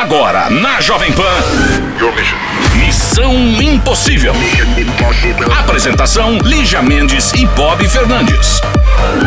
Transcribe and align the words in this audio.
Agora, 0.00 0.48
na 0.48 0.80
Jovem 0.80 1.12
Pan. 1.12 1.87
Missão 2.76 3.34
Impossível. 3.60 4.32
Apresentação: 5.58 6.38
Lígia 6.38 6.80
Mendes 6.80 7.32
e 7.32 7.44
Bob 7.44 7.88
Fernandes. 7.88 8.60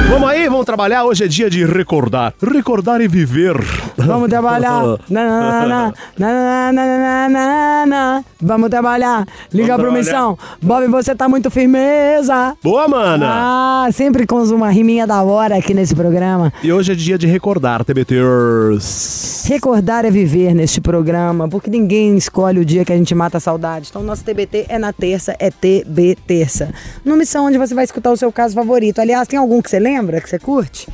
Vamos 0.09 0.29
aí, 0.29 0.47
vamos 0.47 0.65
trabalhar. 0.65 1.03
Hoje 1.03 1.25
é 1.25 1.27
dia 1.27 1.49
de 1.49 1.65
recordar. 1.65 2.33
Recordar 2.41 3.01
e 3.01 3.07
viver. 3.09 3.57
Vamos 3.97 4.29
trabalhar. 4.29 4.81
Na, 5.09 5.23
na, 5.25 5.65
na, 5.67 5.93
na, 6.17 6.71
na, 6.71 6.97
na, 6.97 7.29
na, 7.29 7.85
na. 7.85 8.23
Vamos 8.41 8.69
trabalhar. 8.69 9.25
Liga 9.53 9.75
Vamos 9.77 9.91
pro 9.91 9.99
missão. 9.99 10.37
Bob, 10.61 10.87
você 10.87 11.13
tá 11.13 11.27
muito 11.27 11.51
firmeza. 11.51 12.55
Boa, 12.63 12.87
mana! 12.87 13.27
Ah, 13.29 13.89
sempre 13.91 14.25
com 14.25 14.41
uma 14.43 14.69
riminha 14.69 15.05
da 15.05 15.21
hora 15.21 15.57
aqui 15.57 15.73
nesse 15.73 15.93
programa. 15.93 16.51
E 16.63 16.71
hoje 16.71 16.93
é 16.93 16.95
dia 16.95 17.17
de 17.17 17.27
recordar, 17.27 17.83
TBTers. 17.83 19.45
Recordar 19.47 20.05
é 20.05 20.11
viver 20.11 20.53
neste 20.53 20.79
programa, 20.79 21.47
porque 21.49 21.69
ninguém 21.69 22.15
escolhe 22.15 22.60
o 22.61 22.65
dia 22.65 22.85
que 22.85 22.93
a 22.93 22.97
gente 22.97 23.13
mata 23.13 23.37
a 23.37 23.41
saudade. 23.41 23.87
Então, 23.89 24.03
nosso 24.03 24.23
TBT 24.23 24.67
é 24.69 24.79
na 24.79 24.93
terça, 24.93 25.35
é 25.39 25.49
TB 25.49 26.17
Terça. 26.25 26.73
No 27.03 27.17
Missão, 27.17 27.45
onde 27.45 27.57
você 27.57 27.73
vai 27.73 27.83
escutar 27.83 28.11
o 28.11 28.17
seu 28.17 28.31
caso 28.31 28.55
favorito. 28.55 28.99
Aliás, 28.99 29.27
tem 29.27 29.37
algum 29.37 29.61
que 29.61 29.69
você 29.69 29.79
lembra, 29.79 30.21
que 30.21 30.29
você 30.29 30.39
curte? 30.39 30.87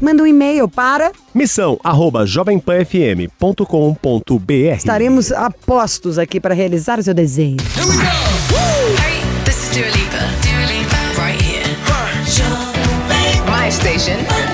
Manda 0.00 0.22
um 0.22 0.26
e-mail 0.26 0.68
para. 0.68 1.10
Missão 1.34 1.80
arroba 1.82 2.26
jovempanfm.com.br 2.26 4.76
Estaremos 4.76 5.32
apostos 5.32 6.18
aqui 6.18 6.38
para 6.38 6.54
realizar 6.54 6.98
o 6.98 7.02
seu 7.02 7.14
desenho. 7.14 7.56
My 13.48 13.70
station. 13.70 14.45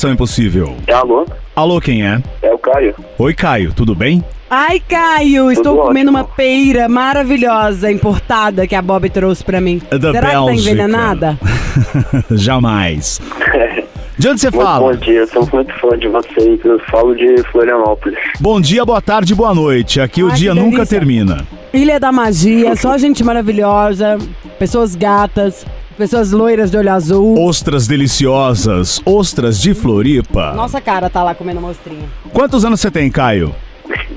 Missão 0.00 0.12
Impossível. 0.14 0.74
Alô, 0.90 1.26
Alô, 1.54 1.78
quem 1.78 2.06
é? 2.06 2.22
é 2.40 2.50
o 2.54 2.56
Caio. 2.58 2.94
Oi, 3.18 3.34
Caio, 3.34 3.70
tudo 3.74 3.94
bem? 3.94 4.24
Ai, 4.48 4.80
Caio, 4.80 5.50
estou 5.52 5.76
Tudo 5.76 5.88
comendo 5.88 6.10
ótimo. 6.10 6.18
uma 6.18 6.24
peira 6.24 6.88
maravilhosa 6.88 7.92
importada 7.92 8.66
que 8.66 8.74
a 8.74 8.80
Bob 8.80 9.10
trouxe 9.10 9.44
pra 9.44 9.60
mim. 9.60 9.78
É 9.90 9.98
Da 9.98 10.10
Será 10.10 10.28
que 10.30 10.34
tá 10.36 10.44
Bélgica. 10.46 10.70
envenenada? 10.70 11.38
Jamais. 12.32 13.20
De 14.18 14.28
onde 14.28 14.40
você 14.40 14.50
Muito 14.50 14.64
fala? 14.64 14.92
bom 14.92 14.98
dia, 14.98 15.26
sou 15.26 15.48
muito 15.52 15.72
fã 15.78 15.98
de 15.98 16.08
vocês. 16.08 16.60
Eu 16.64 16.78
falo 16.90 17.14
de 17.14 17.42
Florianópolis. 17.52 18.18
Bom 18.40 18.58
dia, 18.58 18.84
boa 18.86 19.02
tarde, 19.02 19.34
boa 19.34 19.54
noite. 19.54 20.00
Aqui 20.00 20.22
o 20.22 20.28
Ai, 20.30 20.34
dia 20.34 20.52
que 20.54 20.60
nunca 20.60 20.76
delícia. 20.78 20.98
termina. 20.98 21.46
Ilha 21.74 22.00
da 22.00 22.10
Magia, 22.10 22.74
só 22.74 22.96
gente 22.96 23.22
maravilhosa, 23.22 24.16
pessoas 24.58 24.94
gatas, 24.94 25.64
pessoas 26.00 26.32
loiras 26.32 26.70
de 26.70 26.78
olho 26.78 26.90
azul. 26.90 27.38
Ostras 27.46 27.86
deliciosas, 27.86 29.02
ostras 29.04 29.60
de 29.60 29.74
Floripa. 29.74 30.54
Nossa 30.54 30.80
cara 30.80 31.10
tá 31.10 31.22
lá 31.22 31.34
comendo 31.34 31.60
mostrinha. 31.60 32.08
Quantos 32.32 32.64
anos 32.64 32.80
você 32.80 32.90
tem, 32.90 33.10
Caio? 33.10 33.54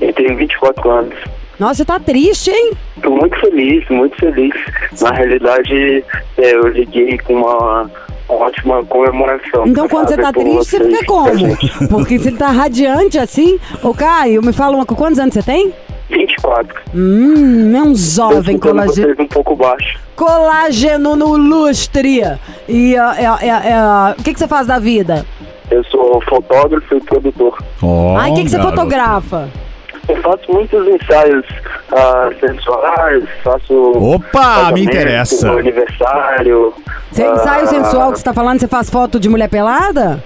Eu 0.00 0.10
tenho 0.14 0.34
24 0.34 0.90
anos. 0.90 1.14
Nossa, 1.60 1.74
você 1.74 1.84
tá 1.84 2.00
triste, 2.00 2.50
hein? 2.50 2.72
Tô 3.02 3.10
muito 3.10 3.38
feliz, 3.38 3.86
muito 3.90 4.16
feliz. 4.16 4.54
Na 4.98 5.10
realidade, 5.10 6.02
é, 6.38 6.54
eu 6.54 6.68
liguei 6.68 7.18
com 7.18 7.34
uma 7.34 7.90
ótima 8.30 8.82
comemoração. 8.86 9.66
Então 9.66 9.86
quando 9.86 10.08
você 10.08 10.16
tá 10.16 10.32
triste, 10.32 10.70
você 10.70 10.84
fica 10.84 11.04
como? 11.04 11.56
Porque 11.90 12.18
você 12.18 12.32
tá 12.32 12.48
radiante 12.48 13.18
assim. 13.18 13.60
Ô, 13.82 13.92
Caio, 13.92 14.42
me 14.42 14.54
fala 14.54 14.74
uma 14.74 14.86
coisa, 14.86 15.02
quantos 15.02 15.18
anos 15.18 15.34
você 15.34 15.42
tem? 15.42 15.70
24. 16.44 16.82
Hum, 16.94 17.76
é 17.76 17.82
um 17.82 17.94
jovem 17.94 18.58
colageno. 18.58 19.14
um 19.18 19.26
pouco 19.26 19.56
baixo. 19.56 19.98
Colágeno 20.14 21.16
no 21.16 21.36
lustre. 21.36 22.22
E 22.68 22.94
é, 22.94 22.98
é, 22.98 23.70
é, 23.70 24.14
o 24.18 24.22
que, 24.22 24.32
que 24.32 24.38
você 24.38 24.46
faz 24.46 24.66
da 24.66 24.78
vida? 24.78 25.24
Eu 25.70 25.82
sou 25.84 26.22
fotógrafo 26.28 26.94
e 26.94 27.00
produtor. 27.00 27.58
Ó, 27.82 28.16
Ai, 28.16 28.30
o 28.30 28.34
que, 28.34 28.44
que 28.44 28.50
você 28.50 28.60
fotografa? 28.60 29.48
Eu 30.06 30.20
faço 30.20 30.52
muitos 30.52 30.86
ensaios 30.86 31.46
ah, 31.90 32.30
sensuais, 32.38 33.24
faço. 33.42 33.92
Opa, 33.96 34.70
me 34.72 34.84
interessa. 34.84 35.50
Aniversário, 35.50 36.74
Você 37.10 37.24
Ah, 37.24 37.32
ensaio 37.32 37.66
sensual 37.68 38.12
que 38.12 38.18
você 38.18 38.24
tá 38.24 38.34
falando, 38.34 38.60
você 38.60 38.68
faz 38.68 38.90
foto 38.90 39.18
de 39.18 39.30
mulher 39.30 39.48
pelada? 39.48 40.22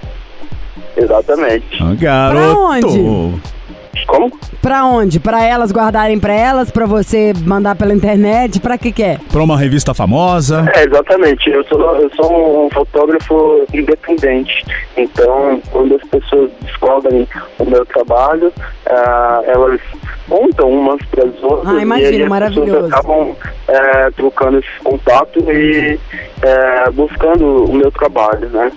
Exatamente. 0.97 1.81
Ah, 1.81 1.95
garoto. 1.97 2.59
onde? 2.59 3.58
Como? 4.05 4.31
Pra 4.61 4.85
onde? 4.85 5.19
Pra 5.19 5.43
elas 5.43 5.71
guardarem 5.71 6.19
pra 6.19 6.33
elas, 6.33 6.69
pra 6.71 6.85
você 6.85 7.33
mandar 7.45 7.75
pela 7.75 7.93
internet, 7.93 8.59
pra 8.59 8.77
que 8.77 8.91
que 8.91 9.03
é? 9.03 9.17
Pra 9.31 9.41
uma 9.43 9.57
revista 9.57 9.93
famosa. 9.93 10.65
É, 10.75 10.83
exatamente. 10.83 11.49
Eu 11.49 11.63
sou, 11.65 11.79
eu 11.97 12.09
sou 12.15 12.65
um 12.65 12.69
fotógrafo 12.69 13.65
independente. 13.73 14.65
Então, 14.97 15.61
quando 15.71 15.95
as 15.95 16.03
pessoas 16.09 16.49
descobrem 16.61 17.27
o 17.57 17.65
meu 17.65 17.85
trabalho, 17.85 18.51
ah, 18.87 19.41
elas 19.45 19.79
contam 20.27 20.69
umas 20.71 21.01
para 21.07 21.23
as 21.25 21.43
outras. 21.43 21.75
Ah, 21.75 21.81
imagino, 21.81 22.25
e 22.25 22.29
maravilhoso. 22.29 22.71
pessoas 22.71 22.93
acabam 22.93 23.35
eh, 23.67 24.11
trocando 24.15 24.59
esse 24.59 24.79
contato 24.83 25.39
e 25.51 25.99
eh, 26.41 26.91
buscando 26.91 27.65
o 27.65 27.73
meu 27.73 27.91
trabalho, 27.91 28.49
né? 28.49 28.71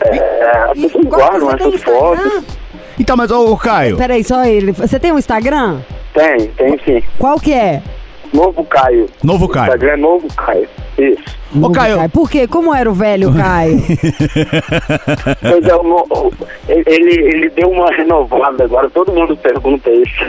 É, 0.00 0.70
as 0.70 0.80
pessoas 0.80 1.04
guardam 1.04 1.50
essas 1.52 1.74
Instagram? 1.74 2.00
fotos. 2.00 2.63
Então, 2.98 3.16
mas, 3.16 3.30
ô, 3.30 3.52
ô, 3.52 3.56
Caio, 3.56 3.96
Peraí, 3.96 4.22
só 4.22 4.44
ele. 4.44 4.72
Você 4.72 4.98
tem 4.98 5.12
um 5.12 5.18
Instagram? 5.18 5.80
Tem, 6.12 6.48
tem 6.50 6.78
sim. 6.84 7.02
Qual 7.18 7.38
que 7.38 7.52
é? 7.52 7.82
Novo 8.32 8.64
Caio. 8.64 9.06
novo 9.22 9.48
Caio. 9.48 9.66
Instagram 9.66 9.92
é 9.92 9.96
Novo 9.96 10.28
Caio. 10.34 10.68
Isso. 10.98 11.43
Ô, 11.60 11.70
Caio. 11.70 12.08
Por 12.10 12.30
quê? 12.30 12.46
Como 12.46 12.74
era 12.74 12.90
o 12.90 12.94
velho 12.94 13.32
Caio? 13.36 13.80
Pois 15.40 15.64
é, 15.64 15.74
o 15.74 16.32
ele, 16.68 17.20
ele 17.20 17.50
deu 17.50 17.68
uma 17.70 17.90
renovada 17.90 18.64
agora, 18.64 18.88
todo 18.90 19.12
mundo 19.12 19.36
pergunta 19.36 19.90
isso. 19.90 20.24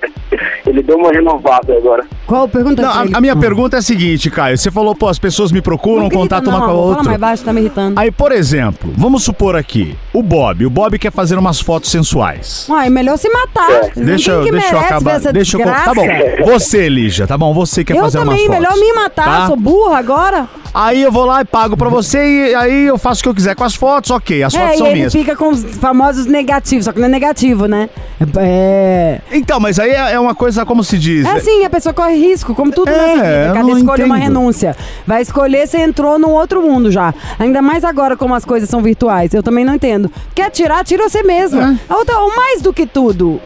ele 0.66 0.82
deu 0.82 0.96
uma 0.96 1.10
renovada 1.12 1.74
agora. 1.76 2.04
Qual 2.26 2.48
pergunta? 2.48 2.82
Não, 2.82 2.90
a, 2.90 3.18
a 3.18 3.20
minha 3.20 3.36
pergunta 3.36 3.76
é 3.76 3.78
a 3.78 3.82
seguinte, 3.82 4.30
Caio. 4.30 4.58
Você 4.58 4.70
falou, 4.70 4.94
pô, 4.94 5.08
as 5.08 5.18
pessoas 5.18 5.52
me 5.52 5.62
procuram, 5.62 6.02
Não 6.02 6.08
grita, 6.08 6.22
contato 6.22 6.44
não, 6.44 6.52
uma 6.52 6.58
com 6.60 6.64
a 6.64 6.68
amor, 6.70 6.82
Fala 6.82 6.88
outra. 6.96 7.04
mais 7.04 7.20
baixo, 7.20 7.44
tá 7.44 7.52
me 7.52 7.60
irritando. 7.60 7.98
Aí, 7.98 8.10
por 8.10 8.32
exemplo, 8.32 8.92
vamos 8.96 9.22
supor 9.24 9.56
aqui, 9.56 9.96
o 10.12 10.22
Bob. 10.22 10.66
O 10.66 10.70
Bob 10.70 10.98
quer 10.98 11.12
fazer 11.12 11.38
umas 11.38 11.60
fotos 11.60 11.90
sensuais. 11.90 12.66
Uai, 12.68 12.90
melhor 12.90 13.16
se 13.16 13.28
matar. 13.30 13.70
É. 13.70 13.90
Deixa 13.96 14.32
eu, 14.32 14.50
deixa 14.50 14.74
eu 14.74 14.80
acabar. 14.80 15.16
essa 15.16 15.32
Deixa 15.32 15.56
eu, 15.56 15.64
tá 15.64 15.94
bom. 15.94 16.06
Você, 16.44 16.88
Lígia, 16.88 17.26
tá 17.26 17.38
bom? 17.38 17.54
Você 17.54 17.84
quer 17.84 17.96
Eu 17.96 18.02
fazer 18.02 18.18
umas 18.18 18.28
também, 18.28 18.46
fotos. 18.46 18.60
melhor 18.60 18.76
me 18.78 18.92
matar, 18.94 19.40
tá? 19.42 19.46
sou 19.46 19.56
burra 19.56 19.98
agora. 19.98 20.48
Aí 20.74 21.02
eu 21.02 21.10
vou 21.10 21.24
lá 21.24 21.40
e 21.40 21.44
pago 21.44 21.76
pra 21.76 21.88
você 21.88 22.50
e 22.50 22.54
aí 22.54 22.86
eu 22.86 22.98
faço 22.98 23.20
o 23.20 23.22
que 23.22 23.28
eu 23.28 23.34
quiser 23.34 23.54
com 23.56 23.64
as 23.64 23.74
fotos, 23.74 24.10
ok. 24.10 24.42
As 24.42 24.54
É, 24.54 24.58
fotos 24.58 24.74
e 24.74 24.78
são 24.78 24.86
ele 24.86 24.96
minhas. 24.96 25.12
fica 25.12 25.34
com 25.36 25.48
os 25.48 25.62
famosos 25.76 26.26
negativos, 26.26 26.84
só 26.84 26.92
que 26.92 26.98
não 27.00 27.06
é 27.06 27.10
negativo, 27.10 27.66
né? 27.66 27.88
É. 28.36 29.20
Então, 29.32 29.58
mas 29.60 29.78
aí 29.78 29.90
é 29.90 30.08
é 30.12 30.20
uma 30.20 30.34
coisa, 30.34 30.64
como 30.64 30.82
se 30.84 30.98
diz. 30.98 31.24
É 31.26 31.30
assim, 31.32 31.64
a 31.64 31.70
pessoa 31.70 31.92
corre 31.92 32.16
risco, 32.16 32.54
como 32.54 32.70
tudo 32.72 32.88
É, 32.90 32.92
nessa 32.96 33.14
vida. 33.14 33.46
eu 33.48 33.54
Cada 33.54 33.66
não 33.68 33.78
escolha 33.78 34.02
é 34.02 34.06
uma 34.06 34.18
entendo. 34.18 34.28
renúncia. 34.38 34.76
Vai 35.06 35.22
escolher, 35.22 35.66
você 35.66 35.78
entrou 35.78 36.18
num 36.18 36.30
outro 36.30 36.62
mundo 36.62 36.90
já. 36.90 37.12
Ainda 37.38 37.60
mais 37.62 37.84
agora 37.84 38.16
como 38.16 38.34
as 38.34 38.44
coisas 38.44 38.68
são 38.68 38.80
virtuais. 38.82 39.32
Eu 39.34 39.42
também 39.42 39.64
não 39.64 39.74
entendo. 39.74 40.10
Quer 40.34 40.50
tirar, 40.50 40.84
tira 40.84 41.08
você 41.08 41.22
mesmo. 41.22 41.60
É. 41.60 41.76
Outra, 41.92 42.18
ou 42.20 42.34
mais 42.34 42.62
do 42.62 42.72
que 42.72 42.86
tudo, 42.86 43.40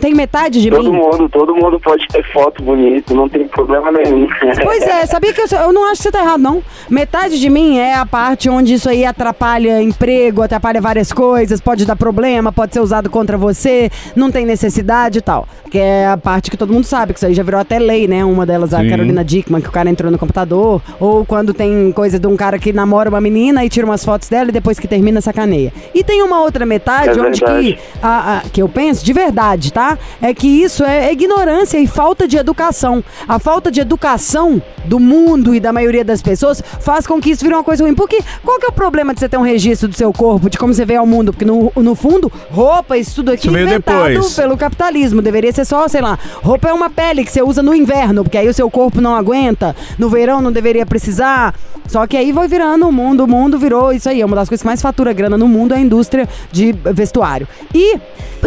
tem 0.00 0.14
metade 0.14 0.60
de 0.60 0.70
Todo 0.70 0.92
mim. 0.92 0.98
mundo, 0.98 1.28
todo 1.28 1.54
mundo 1.54 1.78
pode 1.80 2.06
ter 2.08 2.24
foto 2.32 2.62
bonita, 2.62 3.12
não 3.14 3.28
tem 3.28 3.46
problema 3.48 3.90
nenhum. 3.92 4.26
Pois 4.62 4.82
é, 4.82 5.06
sabia 5.06 5.32
que 5.32 5.40
eu, 5.40 5.46
eu 5.58 5.72
não 5.72 5.84
acho 5.84 5.96
que 5.98 6.02
você 6.04 6.10
tá 6.12 6.20
errado, 6.22 6.40
não. 6.40 6.62
Metade 6.90 7.38
de 7.38 7.48
mim 7.48 7.78
é 7.78 7.94
a 7.94 8.06
parte 8.06 8.48
onde 8.48 8.74
isso 8.74 8.88
aí 8.88 9.04
atrapalha 9.04 9.80
emprego, 9.82 10.42
atrapalha 10.42 10.80
várias 10.80 11.12
coisas, 11.12 11.60
pode 11.60 11.84
dar 11.84 11.96
problema, 11.96 12.52
pode 12.52 12.72
ser 12.72 12.80
usado 12.80 13.10
contra 13.10 13.36
você, 13.36 13.90
não 14.14 14.30
tem 14.30 14.46
necessidade 14.46 15.18
e 15.18 15.22
tal. 15.22 15.46
Que 15.70 15.78
é 15.78 16.06
a 16.06 16.16
parte 16.16 16.50
que 16.50 16.56
todo 16.56 16.72
mundo 16.72 16.84
sabe, 16.84 17.12
que 17.12 17.18
isso 17.18 17.26
aí 17.26 17.34
já 17.34 17.42
virou 17.42 17.60
até 17.60 17.78
lei, 17.78 18.06
né? 18.08 18.24
Uma 18.24 18.46
delas, 18.46 18.72
a 18.72 18.80
Sim. 18.80 18.88
Carolina 18.90 19.24
Dickman, 19.24 19.60
que 19.60 19.68
o 19.68 19.72
cara 19.72 19.90
entrou 19.90 20.10
no 20.10 20.18
computador. 20.18 20.80
Ou 21.00 21.24
quando 21.24 21.52
tem 21.52 21.92
coisa 21.92 22.18
de 22.18 22.26
um 22.26 22.36
cara 22.36 22.58
que 22.58 22.72
namora 22.72 23.08
uma 23.10 23.20
menina 23.20 23.64
e 23.64 23.68
tira 23.68 23.84
umas 23.86 24.04
fotos 24.04 24.28
dela 24.28 24.48
e 24.48 24.52
depois 24.52 24.78
que 24.78 24.86
termina, 24.88 25.20
sacaneia. 25.20 25.72
E 25.94 26.02
tem 26.04 26.22
uma 26.22 26.40
outra 26.40 26.64
metade 26.64 27.18
É 27.18 27.22
onde 27.22 27.40
que, 27.40 27.78
a- 28.02 28.36
a- 28.38 28.40
que 28.52 28.62
eu 28.62 28.68
penso, 28.68 29.04
de 29.04 29.12
verdade, 29.12 29.65
tá? 29.72 29.98
É 30.20 30.32
que 30.34 30.46
isso 30.46 30.84
é 30.84 31.12
ignorância 31.12 31.78
e 31.78 31.86
falta 31.86 32.26
de 32.26 32.36
educação. 32.36 33.02
A 33.28 33.38
falta 33.38 33.70
de 33.70 33.80
educação 33.80 34.62
do 34.84 34.98
mundo 34.98 35.54
e 35.54 35.60
da 35.60 35.72
maioria 35.72 36.04
das 36.04 36.22
pessoas 36.22 36.62
faz 36.80 37.06
com 37.06 37.20
que 37.20 37.30
isso 37.30 37.42
vire 37.42 37.54
uma 37.54 37.64
coisa 37.64 37.84
ruim. 37.84 37.94
Porque 37.94 38.20
qual 38.44 38.58
que 38.58 38.66
é 38.66 38.68
o 38.68 38.72
problema 38.72 39.12
de 39.12 39.20
você 39.20 39.28
ter 39.28 39.36
um 39.36 39.42
registro 39.42 39.88
do 39.88 39.96
seu 39.96 40.12
corpo, 40.12 40.48
de 40.48 40.58
como 40.58 40.72
você 40.72 40.84
vê 40.84 40.96
ao 40.96 41.06
mundo? 41.06 41.32
Porque 41.32 41.44
no, 41.44 41.72
no 41.76 41.94
fundo, 41.94 42.30
roupa, 42.50 42.96
isso 42.96 43.16
tudo 43.16 43.30
aqui 43.32 43.46
Isso 43.46 43.52
veio 43.52 43.66
inventado 43.66 44.08
depois. 44.08 44.34
pelo 44.34 44.56
capitalismo. 44.56 45.22
Deveria 45.22 45.52
ser 45.52 45.64
só, 45.64 45.88
sei 45.88 46.00
lá, 46.00 46.18
roupa 46.42 46.68
é 46.68 46.72
uma 46.72 46.90
pele 46.90 47.24
que 47.24 47.32
você 47.32 47.42
usa 47.42 47.62
no 47.62 47.74
inverno, 47.74 48.22
porque 48.22 48.38
aí 48.38 48.48
o 48.48 48.54
seu 48.54 48.70
corpo 48.70 49.00
não 49.00 49.14
aguenta. 49.14 49.74
No 49.98 50.08
verão 50.08 50.40
não 50.40 50.52
deveria 50.52 50.86
precisar. 50.86 51.54
Só 51.88 52.06
que 52.06 52.16
aí 52.16 52.32
vai 52.32 52.48
virando 52.48 52.88
o 52.88 52.92
mundo, 52.92 53.24
o 53.24 53.28
mundo 53.28 53.58
virou 53.58 53.92
isso 53.92 54.08
aí. 54.08 54.20
É 54.20 54.26
uma 54.26 54.34
das 54.36 54.48
coisas 54.48 54.62
que 54.62 54.66
mais 54.66 54.82
fatura 54.82 55.12
grana 55.12 55.38
no 55.38 55.46
mundo 55.46 55.72
é 55.72 55.76
a 55.76 55.80
indústria 55.80 56.28
de 56.50 56.72
vestuário. 56.72 57.46
E 57.72 57.98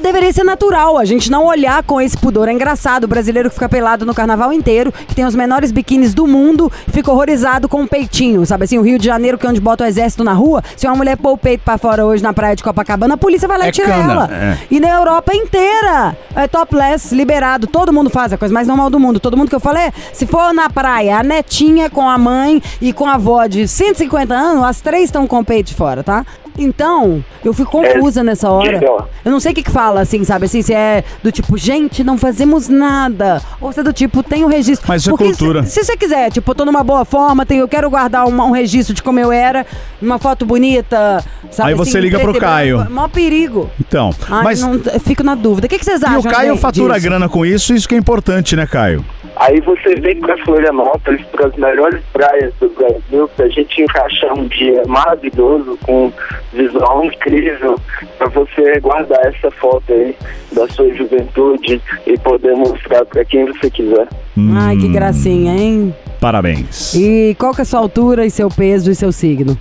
deveria 0.01 0.31
ser 0.31 0.44
natural 0.44 0.98
a 0.98 1.06
gente 1.10 1.30
não 1.32 1.46
olhar 1.46 1.84
com 1.84 2.00
esse 2.00 2.18
pudor. 2.18 2.48
É 2.48 2.54
engraçado 2.54 3.04
o 3.04 3.08
brasileiro 3.08 3.50
que 3.50 3.56
fica 3.56 3.68
pelado 3.70 4.06
no 4.06 4.14
carnaval 4.14 4.54
inteiro, 4.54 4.92
que 4.92 5.14
tem 5.16 5.26
os 5.26 5.36
menores 5.36 5.72
biquínis 5.72 6.14
do 6.14 6.26
mundo, 6.28 6.72
fica 6.90 7.12
horrorizado 7.12 7.68
com 7.68 7.84
o 7.84 7.88
peitinho, 7.88 8.46
sabe 8.46 8.64
assim? 8.66 8.78
O 8.78 8.82
Rio 8.82 8.98
de 8.98 9.06
Janeiro, 9.06 9.38
que 9.38 9.46
é 9.46 9.50
onde 9.50 9.60
bota 9.60 9.84
o 9.84 9.88
exército 9.88 10.24
na 10.24 10.34
rua, 10.34 10.64
se 10.78 10.88
uma 10.88 10.96
mulher 10.96 11.18
pôr 11.18 11.34
o 11.34 11.38
peito 11.38 11.64
pra 11.64 11.78
fora 11.78 12.06
hoje 12.06 12.24
na 12.24 12.34
praia 12.34 12.56
de 12.56 12.64
Copacabana, 12.64 13.16
a 13.16 13.18
polícia 13.18 13.48
vai 13.48 13.58
lá 13.58 13.66
É 13.66 13.70
e 13.70 13.72
tira 13.72 13.88
cana, 13.88 14.12
ela. 14.14 14.30
é. 14.32 14.58
E 14.72 14.80
na 14.80 14.90
Europa 14.90 15.34
inteira 15.36 16.16
é 16.36 16.48
topless, 16.48 17.14
liberado. 17.14 17.68
Todo 17.68 17.92
mundo 17.94 18.10
faz, 18.10 18.32
é 18.32 18.36
a 18.36 18.38
coisa 18.38 18.54
mais 18.54 18.68
normal 18.68 18.90
do 18.90 19.00
mundo. 19.00 19.20
Todo 19.20 19.36
mundo 19.36 19.50
que 19.50 19.56
eu 19.56 19.60
falei, 19.60 19.92
se 20.14 20.26
for 20.26 20.54
na 20.54 20.70
praia, 20.70 21.18
a 21.20 21.24
netinha 21.24 21.90
com 21.90 22.08
a 22.08 22.18
mãe 22.18 22.62
e 22.82 22.94
com 22.94 23.06
a 23.06 23.14
avó 23.16 23.46
de 23.46 23.68
150 23.68 24.34
anos, 24.34 24.64
as 24.64 24.82
três 24.82 25.06
estão 25.06 25.26
com 25.28 25.40
o 25.40 25.46
peito 25.46 25.68
de 25.68 25.76
fora, 25.76 26.04
tá? 26.04 26.26
Então, 26.60 27.24
eu 27.44 27.54
fico 27.54 27.72
confusa 27.72 28.24
nessa 28.24 28.50
hora. 28.50 28.80
Diga. 28.80 29.06
Eu 29.24 29.32
não 29.32 29.40
sei 29.40 29.52
o 29.52 29.56
que 29.56 29.64
que 29.64 29.72
fala, 29.72 30.02
assim, 30.02 30.24
sabe? 30.24 30.46
Assim, 30.46 30.62
se 30.62 30.74
é 30.74 31.04
do 31.24 31.32
tipo, 31.32 31.58
gente, 31.58 32.04
não 32.04 32.18
fazemos 32.18 32.68
nada. 32.68 33.42
Ou 33.62 33.72
se 33.72 33.80
é 33.80 33.84
do 33.84 33.94
tipo, 33.94 34.22
tem 34.22 34.44
o 34.44 34.48
registro. 34.48 34.86
Mas 34.88 35.02
isso 35.02 35.12
é 35.12 35.18
cultura. 35.18 35.64
Se, 35.64 35.72
se 35.72 35.86
você 35.86 35.96
quiser, 35.98 36.32
tipo, 36.32 36.52
eu 36.52 36.56
tô 36.56 36.66
numa 36.66 36.84
boa 36.84 37.06
forma, 37.06 37.46
tenho, 37.46 37.62
eu 37.62 37.68
quero 37.68 37.90
guardar 37.90 38.28
uma- 38.28 38.46
um 38.46 38.52
registro 38.52 38.94
de 38.94 39.02
como 39.02 39.20
eu 39.20 39.32
era, 39.32 39.66
uma 40.02 40.20
foto 40.20 40.46
bonita, 40.46 41.24
sabe? 41.52 41.70
Aí 41.70 41.76
você 41.76 41.92
assim, 41.98 42.00
liga 42.02 42.20
pro 42.20 42.36
e. 42.36 42.40
Caio. 42.40 42.90
Maior 42.90 43.08
perigo. 43.10 43.70
Então, 43.80 44.10
Ai, 44.30 44.44
mas 44.44 44.62
não, 44.62 44.74
eu 44.76 45.00
fico 45.00 45.24
na 45.24 45.36
dúvida. 45.36 45.68
O 45.68 45.70
que, 45.70 45.80
que 45.80 45.86
vocês 45.86 46.02
e 46.02 46.06
acham? 46.06 46.20
o 46.20 46.24
Caio 46.24 46.58
fatura 46.58 46.96
disso? 46.96 47.06
grana 47.06 47.30
com 47.30 47.46
isso, 47.46 47.74
isso 47.74 47.88
que 47.88 47.96
é 47.96 47.98
importante, 47.98 48.56
né, 48.56 48.68
Caio? 48.68 49.04
Aí 49.36 49.60
você 49.62 49.96
vem 49.96 50.20
para 50.20 50.38
Florianópolis, 50.44 51.26
para 51.28 51.48
as 51.48 51.56
melhores 51.56 52.02
praias 52.12 52.54
do 52.60 52.70
Brasil, 52.70 53.30
pra 53.36 53.48
gente 53.48 53.81
encaixar 53.81 54.38
um 54.38 54.48
dia 54.48 54.84
maravilhoso, 54.88 55.77
com 55.84 56.12
visual 56.53 57.06
incrível, 57.06 57.80
para 58.18 58.27
você 58.30 58.80
guardar 58.80 59.25
essa 59.25 59.50
foto 59.51 59.94
aí 59.94 60.15
da 60.51 60.68
sua 60.68 60.94
juventude 60.94 61.82
e 62.06 62.18
poder 62.18 62.56
mostrar 62.56 63.06
para 63.06 63.24
quem 63.24 63.46
você 63.46 63.70
quiser. 63.70 64.08
Ai, 64.56 64.77
que 64.77 64.88
gracinha, 64.88 65.53
hein? 65.53 65.94
Parabéns. 66.20 66.94
E 66.96 67.36
qual 67.39 67.53
que 67.53 67.62
é 67.62 67.63
a 67.63 67.65
sua 67.65 67.80
altura 67.80 68.25
e 68.25 68.30
seu 68.30 68.50
peso 68.50 68.92
e 68.92 68.96
seu 68.96 69.12
signo? 69.12 69.58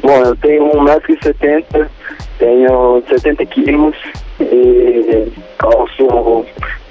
Bom, 0.00 0.16
eu 0.22 0.36
tenho 0.36 0.64
1,70m, 0.72 1.86
tenho 2.38 3.02
70 3.08 3.46
quilos 3.46 3.96
e 4.40 5.28
calço 5.58 6.06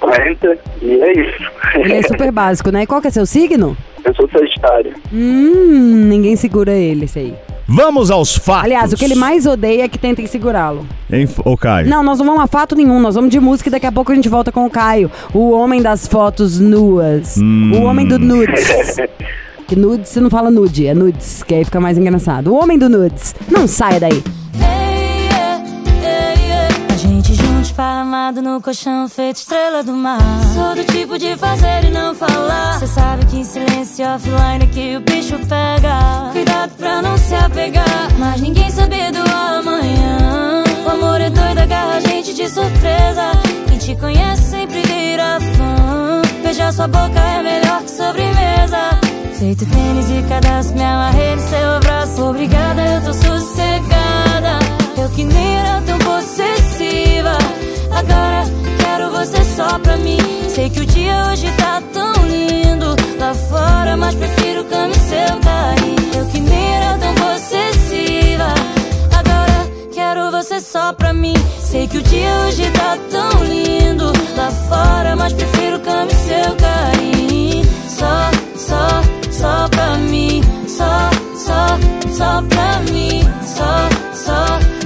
40 0.00 0.58
e 0.82 0.90
é 1.00 1.12
isso. 1.12 1.50
Ele 1.74 1.92
é 1.94 2.02
super 2.02 2.30
básico, 2.32 2.70
né? 2.70 2.82
E 2.82 2.86
qual 2.86 3.00
que 3.00 3.08
é 3.08 3.10
seu 3.10 3.26
signo? 3.26 3.76
eu 4.08 4.14
sou 4.14 4.28
sagitário. 4.30 4.94
Hum, 5.12 6.06
ninguém 6.08 6.36
segura 6.36 6.72
ele, 6.72 7.04
esse 7.04 7.18
aí. 7.18 7.34
Vamos 7.66 8.10
aos 8.10 8.36
fatos. 8.36 8.64
Aliás, 8.64 8.92
o 8.92 8.96
que 8.96 9.04
ele 9.04 9.14
mais 9.14 9.44
odeia 9.44 9.82
é 9.82 9.88
que 9.88 9.98
tentem 9.98 10.26
segurá-lo. 10.26 10.86
Hein, 11.12 11.28
ô, 11.44 11.56
Caio? 11.56 11.86
Não, 11.86 12.02
nós 12.02 12.18
não 12.18 12.24
vamos 12.24 12.42
a 12.42 12.46
fato 12.46 12.74
nenhum, 12.74 12.98
nós 12.98 13.14
vamos 13.14 13.30
de 13.30 13.38
música 13.38 13.68
e 13.68 13.72
daqui 13.72 13.84
a 13.84 13.92
pouco 13.92 14.10
a 14.10 14.14
gente 14.14 14.28
volta 14.28 14.50
com 14.50 14.64
o 14.64 14.70
Caio, 14.70 15.10
o 15.34 15.50
homem 15.50 15.82
das 15.82 16.06
fotos 16.06 16.58
nuas, 16.58 17.36
o 17.36 17.82
homem 17.82 18.06
do 18.06 18.18
nudes. 18.18 18.96
Que 19.68 19.76
nudes, 19.76 20.08
você 20.08 20.18
não 20.18 20.30
fala 20.30 20.50
nude, 20.50 20.86
é 20.86 20.94
nudes, 20.94 21.42
que 21.42 21.54
aí 21.54 21.62
fica 21.62 21.78
mais 21.78 21.98
engraçado. 21.98 22.50
O 22.50 22.54
homem 22.54 22.78
do 22.78 22.88
nudes. 22.88 23.34
Não 23.50 23.66
saia 23.66 24.00
daí. 24.00 24.22
Ei, 24.54 24.77
esparramado 27.78 28.42
no 28.42 28.60
colchão, 28.60 29.08
feito 29.08 29.36
estrela 29.36 29.84
do 29.84 29.92
mar. 29.92 30.18
Sou 30.52 30.74
do 30.74 30.82
tipo 30.92 31.16
de 31.16 31.36
fazer 31.36 31.84
e 31.84 31.90
não 31.92 32.12
falar. 32.12 32.76
Cê 32.80 32.88
sabe 32.88 33.24
que 33.26 33.36
em 33.36 33.44
silêncio 33.44 34.04
offline 34.04 34.66
que 34.66 34.96
o 34.96 35.00
bicho 35.00 35.38
pega. 35.46 36.32
Cuidado 36.32 36.72
pra 36.76 37.00
não 37.00 37.16
se 37.16 37.36
apegar, 37.36 38.08
mas 38.18 38.40
ninguém 38.40 38.68
sabe 38.68 39.12
do 39.12 39.20
amanhã. 39.20 40.64
O 40.84 40.90
amor 40.90 41.20
é 41.20 41.30
doido, 41.30 41.58
agarra 41.60 41.98
a 41.98 42.00
gente 42.00 42.34
de 42.34 42.48
surpresa. 42.48 43.30
Quem 43.68 43.78
te 43.78 43.94
conhece 43.94 44.42
sempre 44.42 44.82
vira 44.82 45.38
fã. 45.38 46.22
Beijar 46.42 46.72
sua 46.72 46.88
boca 46.88 47.20
é 47.20 47.42
melhor 47.44 47.80
que 47.82 47.90
sobremesa. 47.92 48.98
Feito 49.38 49.64
tênis 49.66 50.10
e 50.10 50.28
cadastro, 50.28 50.76
me 50.76 50.82
amarrei 50.82 51.36
no 51.36 51.42
seu 51.42 51.78
braço. 51.78 52.24
Obrigada, 52.24 52.82
eu 52.84 53.04
tô 53.04 53.12
sossegada. 53.12 54.58
Eu 54.96 55.08
que 55.10 55.22
nem 55.22 55.58
era 55.58 55.80
tão 55.82 55.98
possessiva. 56.00 57.37
Agora 57.98 58.44
quero 58.78 59.10
você 59.10 59.44
só 59.56 59.78
pra 59.80 59.96
mim. 59.96 60.18
Sei 60.48 60.70
que 60.70 60.80
o 60.80 60.86
dia 60.86 61.26
hoje 61.30 61.50
tá 61.56 61.82
tão 61.92 62.12
lindo 62.26 62.96
lá 63.18 63.34
fora, 63.34 63.96
mas 63.96 64.14
prefiro 64.14 64.64
cama 64.64 64.92
e 64.94 64.98
seu 65.00 65.40
carinho. 65.40 66.14
Eu 66.14 66.26
que 66.26 66.40
nem 66.40 66.74
era 66.76 66.98
tão 66.98 67.14
possessiva. 67.14 68.54
Agora 69.18 69.68
quero 69.92 70.30
você 70.30 70.60
só 70.60 70.92
pra 70.92 71.12
mim. 71.12 71.34
Sei 71.60 71.86
que 71.88 71.98
o 71.98 72.02
dia 72.02 72.30
hoje 72.46 72.70
tá 72.70 72.96
tão 73.10 73.44
lindo 73.44 74.12
lá 74.36 74.50
fora, 74.68 75.16
mas 75.16 75.32
prefiro 75.32 75.80
cama 75.80 76.08
e 76.10 76.14
seu 76.14 76.56
carinho. 76.56 77.64
Só, 77.88 78.30
só, 78.56 79.02
só 79.30 79.68
pra 79.68 79.96
mim. 79.98 80.40
Só, 80.68 81.10
só, 81.36 81.66
só 82.16 82.42
pra 82.48 82.80
mim. 82.92 83.22
Só, 83.44 83.88
só. 84.14 84.77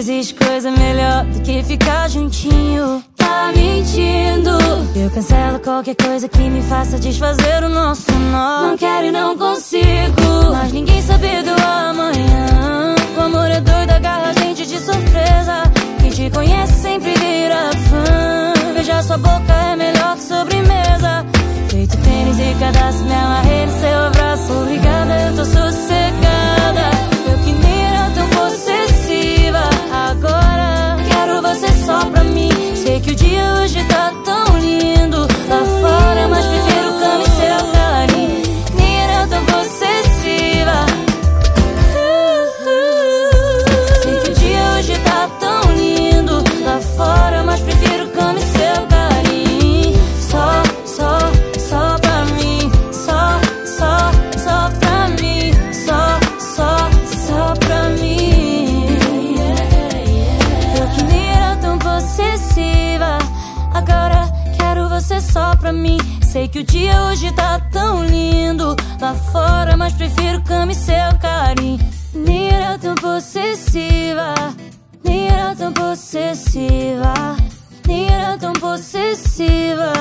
Existe 0.00 0.34
coisa 0.34 0.70
melhor 0.70 1.26
do 1.26 1.40
que 1.42 1.62
ficar 1.62 2.08
juntinho, 2.08 3.04
tá 3.16 3.52
mentindo. 3.54 4.50
Eu 4.96 5.10
cancelo 5.10 5.58
qualquer 5.58 5.94
coisa 5.94 6.26
que 6.26 6.38
me 6.38 6.62
faça 6.62 6.98
desfazer 6.98 7.64
o 7.64 7.68
nosso 7.68 8.10
nó. 8.32 8.68
Não 8.68 8.78
quero 8.78 9.08
e 9.08 9.12
não 9.12 9.36
consigo, 9.36 10.52
mas 10.52 10.72
ninguém 10.72 11.02
sabe 11.02 11.42
do 11.42 11.50
amanhã. 11.50 12.94
O 13.18 13.20
amor 13.20 13.50
é 13.50 13.60
doido, 13.60 13.90
agarra 13.90 14.30
a 14.30 14.40
gente 14.40 14.66
de 14.66 14.78
surpresa. 14.78 15.70
Quem 16.00 16.10
te 16.10 16.30
conhece 16.30 16.72
sempre 16.80 17.12
vira 17.18 17.70
fã. 17.90 18.72
Beijar 18.72 19.02
sua 19.02 19.18
boca 19.18 19.52
é 19.52 19.76
melhor 19.76 20.16
que 20.16 20.22
sobremesa. 20.22 21.26
Feito 21.68 21.96
tênis 21.98 22.38
e 22.38 22.58
cadastro, 22.58 23.04
me 23.04 23.14
amarrei 23.14 23.66
no 23.66 23.72
seu 23.78 23.98
abraço. 24.06 24.52
Obrigada, 24.62 25.20
eu 25.26 25.36
tô 25.36 25.44
sossegada. 25.44 26.89
Que 33.02 33.12
o 33.12 33.16
dia 33.16 33.54
hoje 33.54 33.82
tá 33.84 34.12
tão 34.24 34.58
lindo. 34.58 35.20
Lá 35.48 35.64
fora, 35.80 36.28
mas 36.28 36.44
prefiro 36.44 36.92
cama 37.00 37.29
Sei 66.30 66.46
que 66.46 66.60
o 66.60 66.62
dia 66.62 66.92
hoje 67.06 67.32
tá 67.32 67.58
tão 67.72 68.04
lindo 68.04 68.76
lá 69.00 69.14
fora, 69.14 69.76
mas 69.76 69.92
prefiro 69.94 70.40
cama 70.42 70.70
e 70.70 70.76
seu 70.76 71.18
carinho. 71.20 71.80
Nem 72.14 72.50
era 72.50 72.78
tão 72.78 72.94
possessiva, 72.94 74.32
nem 75.02 75.26
era 75.26 75.56
tão 75.56 75.72
possessiva, 75.72 77.36
nem 77.84 78.06
era 78.06 78.38
tão 78.38 78.52
possessiva. 78.52 79.92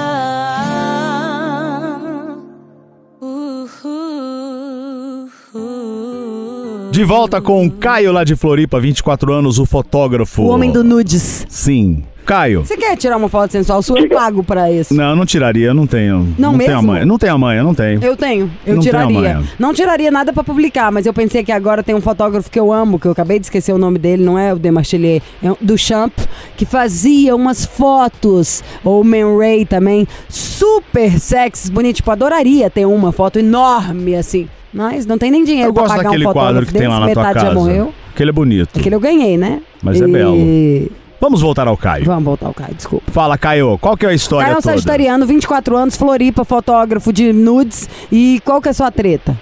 Uh, 3.19 3.67
uh, 3.83 5.29
uh. 5.55 6.91
De 6.91 7.03
volta 7.03 7.41
com 7.41 7.67
Caio 7.71 8.11
lá 8.11 8.23
de 8.23 8.35
Floripa, 8.35 8.79
24 8.79 9.33
anos, 9.33 9.57
o 9.57 9.65
fotógrafo. 9.65 10.43
O 10.43 10.49
homem 10.49 10.71
do 10.71 10.83
nudes. 10.83 11.47
Sim. 11.49 12.03
Caio. 12.29 12.63
Você 12.63 12.77
quer 12.77 12.95
tirar 12.95 13.17
uma 13.17 13.27
foto 13.27 13.49
sensual 13.51 13.81
sua? 13.81 13.99
Eu 13.99 14.07
pago 14.07 14.43
pra 14.43 14.71
isso. 14.71 14.93
Não, 14.93 15.09
eu 15.09 15.15
não 15.15 15.25
tiraria, 15.25 15.65
eu 15.69 15.73
não 15.73 15.87
tenho. 15.87 16.31
Não 16.37 16.55
tenho 16.55 16.71
a 16.71 16.75
mesmo? 16.75 16.87
manha. 16.91 17.03
Não 17.03 17.17
tenho 17.17 17.33
a 17.33 17.37
manha, 17.39 17.63
não 17.63 17.73
tenho. 17.73 18.03
Eu 18.03 18.15
tenho, 18.15 18.51
eu 18.67 18.75
Não 18.75 18.83
tiraria. 18.83 19.17
amanhã. 19.17 19.43
Não 19.57 19.73
tiraria 19.73 20.11
nada 20.11 20.31
pra 20.31 20.43
publicar, 20.43 20.91
mas 20.91 21.07
eu 21.07 21.13
pensei 21.13 21.43
que 21.43 21.51
agora 21.51 21.81
tem 21.81 21.95
um 21.95 22.01
fotógrafo 22.01 22.51
que 22.51 22.59
eu 22.59 22.71
amo, 22.71 22.99
que 22.99 23.07
eu 23.07 23.11
acabei 23.13 23.39
de 23.39 23.47
esquecer 23.47 23.73
o 23.73 23.79
nome 23.79 23.97
dele, 23.97 24.23
não 24.23 24.37
é 24.37 24.53
o 24.53 24.59
Demarchelier, 24.59 25.23
é 25.41 25.51
o 25.51 25.57
do 25.59 25.75
Champ, 25.75 26.13
que 26.55 26.65
fazia 26.67 27.35
umas 27.35 27.65
fotos, 27.65 28.63
ou 28.83 29.01
o 29.01 29.03
Man 29.03 29.35
Ray 29.39 29.65
também, 29.65 30.07
super 30.27 31.19
sexy, 31.19 31.71
bonito. 31.71 31.95
Tipo, 31.95 32.11
adoraria 32.11 32.69
ter 32.69 32.85
uma 32.85 33.11
foto 33.11 33.39
enorme 33.39 34.15
assim. 34.15 34.47
Mas 34.71 35.03
não 35.07 35.17
tem 35.17 35.31
nem 35.31 35.43
dinheiro 35.43 35.69
Eu 35.69 35.73
pra 35.73 35.81
gosto 35.81 35.95
pagar 35.95 36.03
daquele 36.03 36.25
um 36.25 36.27
fotógrafo 36.27 36.53
quadro 36.53 36.65
que 36.67 36.73
tem 36.77 36.87
lá 36.87 36.99
na 36.99 37.07
tua 37.09 37.23
metade 37.23 37.33
casa. 37.33 37.47
já 37.47 37.53
morreu. 37.55 37.93
Aquele 38.13 38.29
é 38.29 38.33
bonito. 38.33 38.79
Aquele 38.79 38.93
eu 38.93 38.99
ganhei, 38.99 39.35
né? 39.35 39.63
Mas 39.81 39.99
é 39.99 40.05
belo. 40.05 40.37
Vamos 41.19 41.41
voltar 41.41 41.67
ao 41.67 41.75
Caio. 41.75 42.05
Vamos 42.05 42.23
voltar 42.23 42.47
ao 42.47 42.53
Caio, 42.53 42.73
desculpa. 42.73 43.11
Fala, 43.11 43.37
Caio, 43.37 43.77
qual 43.79 43.97
que 43.97 44.05
é 44.05 44.09
a 44.09 44.13
história 44.13 44.45
Caio 44.47 44.57
é 44.59 44.61
toda? 44.61 44.73
sagitariano, 44.75 45.25
24 45.25 45.75
anos, 45.75 45.97
Floripa, 45.97 46.45
fotógrafo 46.45 47.11
de 47.11 47.33
nudes. 47.33 47.89
E 48.11 48.41
qual 48.45 48.61
que 48.61 48.69
é 48.69 48.71
a 48.71 48.73
sua 48.73 48.91
treta? 48.91 49.37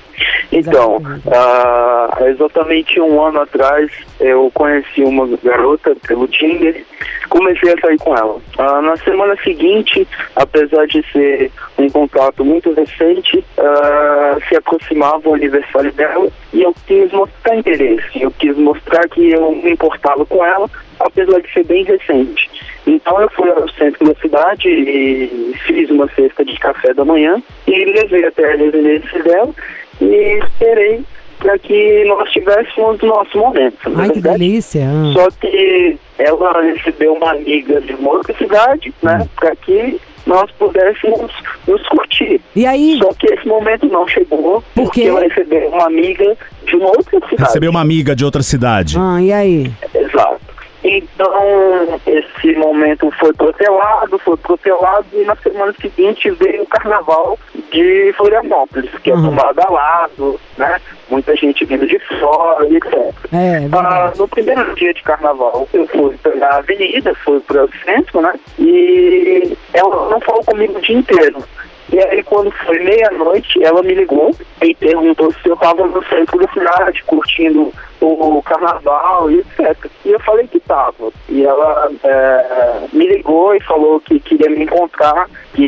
Então, 0.51 1.01
ah, 1.31 2.17
exatamente 2.25 2.99
um 2.99 3.21
ano 3.21 3.41
atrás, 3.41 3.91
eu 4.19 4.49
conheci 4.53 5.01
uma 5.03 5.27
garota 5.43 5.95
pelo 6.07 6.27
Tinder, 6.27 6.85
comecei 7.29 7.73
a 7.73 7.81
sair 7.81 7.97
com 7.97 8.15
ela. 8.15 8.39
Ah, 8.57 8.81
na 8.81 8.95
semana 8.97 9.35
seguinte, 9.43 10.07
apesar 10.35 10.87
de 10.87 11.03
ser 11.11 11.51
um 11.77 11.89
contato 11.89 12.45
muito 12.45 12.71
recente, 12.73 13.43
ah, 13.57 14.37
se 14.47 14.55
aproximava 14.55 15.29
o 15.29 15.35
aniversário 15.35 15.91
dela 15.91 16.29
e 16.53 16.63
eu 16.63 16.73
quis 16.85 17.11
mostrar 17.11 17.55
interesse, 17.55 18.21
eu 18.21 18.31
quis 18.31 18.55
mostrar 18.57 19.07
que 19.09 19.31
eu 19.31 19.51
me 19.51 19.71
importava 19.71 20.25
com 20.25 20.45
ela, 20.45 20.69
apesar 20.99 21.41
de 21.41 21.51
ser 21.51 21.65
bem 21.65 21.83
recente. 21.83 22.49
Então 22.87 23.21
eu 23.21 23.29
fui 23.31 23.49
ao 23.49 23.67
centro 23.71 24.05
da 24.07 24.15
cidade 24.21 24.69
e 24.69 25.53
fiz 25.65 25.89
uma 25.89 26.07
cesta 26.15 26.45
de 26.45 26.57
café 26.57 26.93
da 26.93 27.03
manhã 27.03 27.41
e 27.67 27.85
levei 27.85 28.25
até 28.25 28.53
a 28.53 28.55
residência 28.55 29.21
dela 29.23 29.53
e 30.01 30.39
esperei 30.43 31.01
para 31.39 31.57
que 31.59 32.03
nós 32.05 32.29
tivéssemos 32.31 33.01
o 33.01 33.05
nosso 33.05 33.37
momento. 33.37 33.89
na 33.89 34.01
Ai, 34.03 34.07
que 34.09 34.13
verdade. 34.15 34.39
delícia. 34.39 34.87
Ah. 34.89 35.13
Só 35.13 35.29
que 35.39 35.97
ela 36.17 36.61
recebeu 36.63 37.13
uma 37.13 37.31
amiga 37.31 37.79
de 37.81 37.93
uma 37.93 38.09
outra 38.13 38.35
cidade, 38.35 38.91
né, 39.03 39.27
para 39.35 39.55
que 39.55 39.99
nós 40.25 40.49
pudéssemos 40.51 41.31
nos 41.67 41.87
curtir. 41.89 42.41
E 42.55 42.65
aí, 42.65 42.97
Só 42.97 43.13
que 43.13 43.31
esse 43.31 43.47
momento 43.47 43.85
não 43.87 44.07
chegou, 44.07 44.63
Por 44.73 44.83
porque 44.85 45.03
ela 45.03 45.21
recebeu 45.21 45.69
uma 45.69 45.85
amiga 45.85 46.35
de 46.65 46.75
uma 46.75 46.87
outra 46.87 47.19
cidade. 47.29 47.43
Recebeu 47.43 47.69
uma 47.69 47.81
amiga 47.81 48.15
de 48.15 48.25
outra 48.25 48.41
cidade. 48.41 48.97
ah, 48.99 49.21
e 49.21 49.31
aí? 49.31 49.71
Exato. 49.93 50.41
Então, 50.89 51.99
esse 52.07 52.55
momento 52.57 53.11
foi 53.19 53.33
protelado, 53.33 54.17
foi 54.19 54.37
protelado, 54.37 55.05
e 55.11 55.25
na 55.25 55.35
semana 55.35 55.73
seguinte 55.81 56.29
veio 56.31 56.63
o 56.63 56.67
carnaval 56.67 57.37
de 57.71 58.13
Florianópolis, 58.15 58.89
que 59.03 59.11
Uhum. 59.11 59.19
é 59.25 59.29
tomado 59.29 59.59
a 59.59 59.69
lado, 59.71 60.39
né? 60.57 60.79
Muita 61.09 61.35
gente 61.35 61.65
vindo 61.65 61.85
de 61.85 61.99
fora, 62.19 62.65
e 62.67 62.77
etc. 62.77 62.93
É, 62.93 63.57
Ah, 63.57 63.59
verdade. 63.59 64.19
no 64.19 64.27
primeiro 64.29 64.75
dia 64.75 64.93
de 64.93 65.03
carnaval, 65.03 65.67
eu 65.73 65.85
fui 65.87 66.17
pela 66.17 66.57
avenida, 66.57 67.13
fui 67.15 67.39
para 67.41 67.65
o 67.65 67.69
centro, 67.83 68.21
né? 68.21 68.33
E 68.57 69.57
ela 69.73 70.09
não 70.09 70.21
falou 70.21 70.43
comigo 70.45 70.77
o 70.77 70.81
dia 70.81 70.97
inteiro. 70.97 71.43
E 71.91 71.99
aí, 71.99 72.21
quando 72.23 72.51
foi 72.51 72.79
meia-noite, 72.79 73.63
ela 73.63 73.81
me 73.81 73.93
ligou 73.93 74.35
e 74.61 74.75
perguntou 74.75 75.31
se 75.33 75.47
eu 75.47 75.53
estava 75.53 75.85
no 75.87 76.03
centro 76.05 76.37
da 76.37 76.47
cidade, 76.51 77.01
curtindo 77.05 77.73
o 78.01 78.41
carnaval 78.43 79.29
e 79.31 79.39
etc. 79.39 79.89
E 80.05 80.11
eu 80.11 80.19
falei 80.21 80.47
que 80.47 80.57
estava. 80.57 81.11
E 81.29 81.43
ela 81.45 81.89
é, 82.03 82.79
me 82.93 83.07
ligou 83.07 83.55
e 83.55 83.61
falou 83.61 83.99
que 83.99 84.19
queria 84.19 84.49
me 84.49 84.63
encontrar, 84.63 85.27
que 85.53 85.63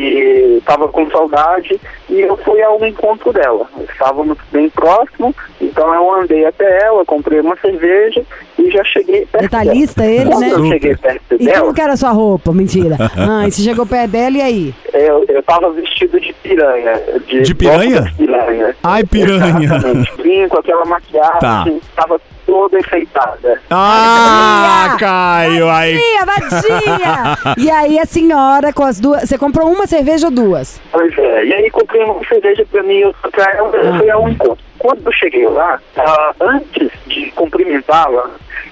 estava 0.58 0.88
com 0.88 1.10
saudade, 1.10 1.80
e 2.08 2.20
eu 2.20 2.36
fui 2.38 2.62
ao 2.62 2.84
encontro 2.84 3.32
dela. 3.32 3.66
Estávamos 3.90 4.38
bem 4.52 4.70
próximo, 4.70 5.34
então 5.60 5.92
eu 5.94 6.12
andei 6.14 6.44
até 6.46 6.84
ela, 6.84 7.04
comprei 7.04 7.40
uma 7.40 7.56
cerveja 7.56 8.22
e 8.58 8.70
já 8.70 8.84
cheguei 8.84 9.26
perto 9.26 9.42
Detalhista 9.42 10.02
dela. 10.02 10.12
ele, 10.14 10.30
Quando 10.30 10.40
né? 10.40 10.50
eu 10.52 10.64
cheguei 10.66 10.96
perto 10.96 11.34
E 11.34 11.44
dela, 11.44 11.60
como 11.60 11.74
que 11.74 11.80
era 11.80 11.92
a 11.92 11.96
sua 11.96 12.10
roupa? 12.10 12.52
Mentira. 12.52 12.96
Ah, 13.16 13.46
e 13.46 13.50
você 13.50 13.62
chegou 13.62 13.84
perto 13.86 14.10
dela 14.12 14.36
e 14.36 14.40
aí? 14.42 14.74
eu, 14.92 15.24
eu 15.28 15.42
tava 15.42 15.70
vestido 15.72 16.18
de 16.20 16.32
piranha. 16.34 16.92
De, 17.26 17.42
De 17.42 17.54
piranha? 17.54 18.02
de 18.02 18.12
piranha. 18.14 18.76
Ai, 18.82 19.04
piranha. 19.04 19.64
Exatamente. 19.64 20.22
Vim 20.22 20.48
com 20.48 20.58
aquela 20.58 20.84
maquiagem, 20.84 21.38
Tá. 21.40 21.64
tava 21.96 22.19
toda 22.50 22.80
enfeitada. 22.80 23.62
Ah, 23.70 24.88
Vadia! 24.88 24.98
Caio, 24.98 25.70
aí. 25.70 26.00
Vadia, 26.26 26.26
vadia! 26.26 27.54
e 27.56 27.70
aí 27.70 27.98
a 27.98 28.04
senhora 28.04 28.72
com 28.72 28.82
as 28.82 28.98
duas... 28.98 29.22
Você 29.22 29.38
comprou 29.38 29.70
uma 29.70 29.86
cerveja 29.86 30.26
ou 30.26 30.32
duas? 30.32 30.80
Pois 30.90 31.16
é, 31.16 31.44
e 31.44 31.54
aí 31.54 31.70
comprei 31.70 32.02
uma 32.02 32.24
cerveja 32.26 32.66
pra 32.70 32.82
mim 32.82 32.98
e 32.98 33.04
outra 33.04 33.30
pra 33.30 33.52
ela, 33.52 33.76
eu 33.76 33.98
fui 33.98 34.10
ao 34.10 34.28
encontro. 34.28 34.64
Quando 34.78 35.06
eu 35.06 35.12
cheguei 35.12 35.46
lá, 35.46 35.78
ah, 35.96 36.32
antes 36.40 36.90
de 37.06 37.30
cumprimentá-la, 37.32 38.30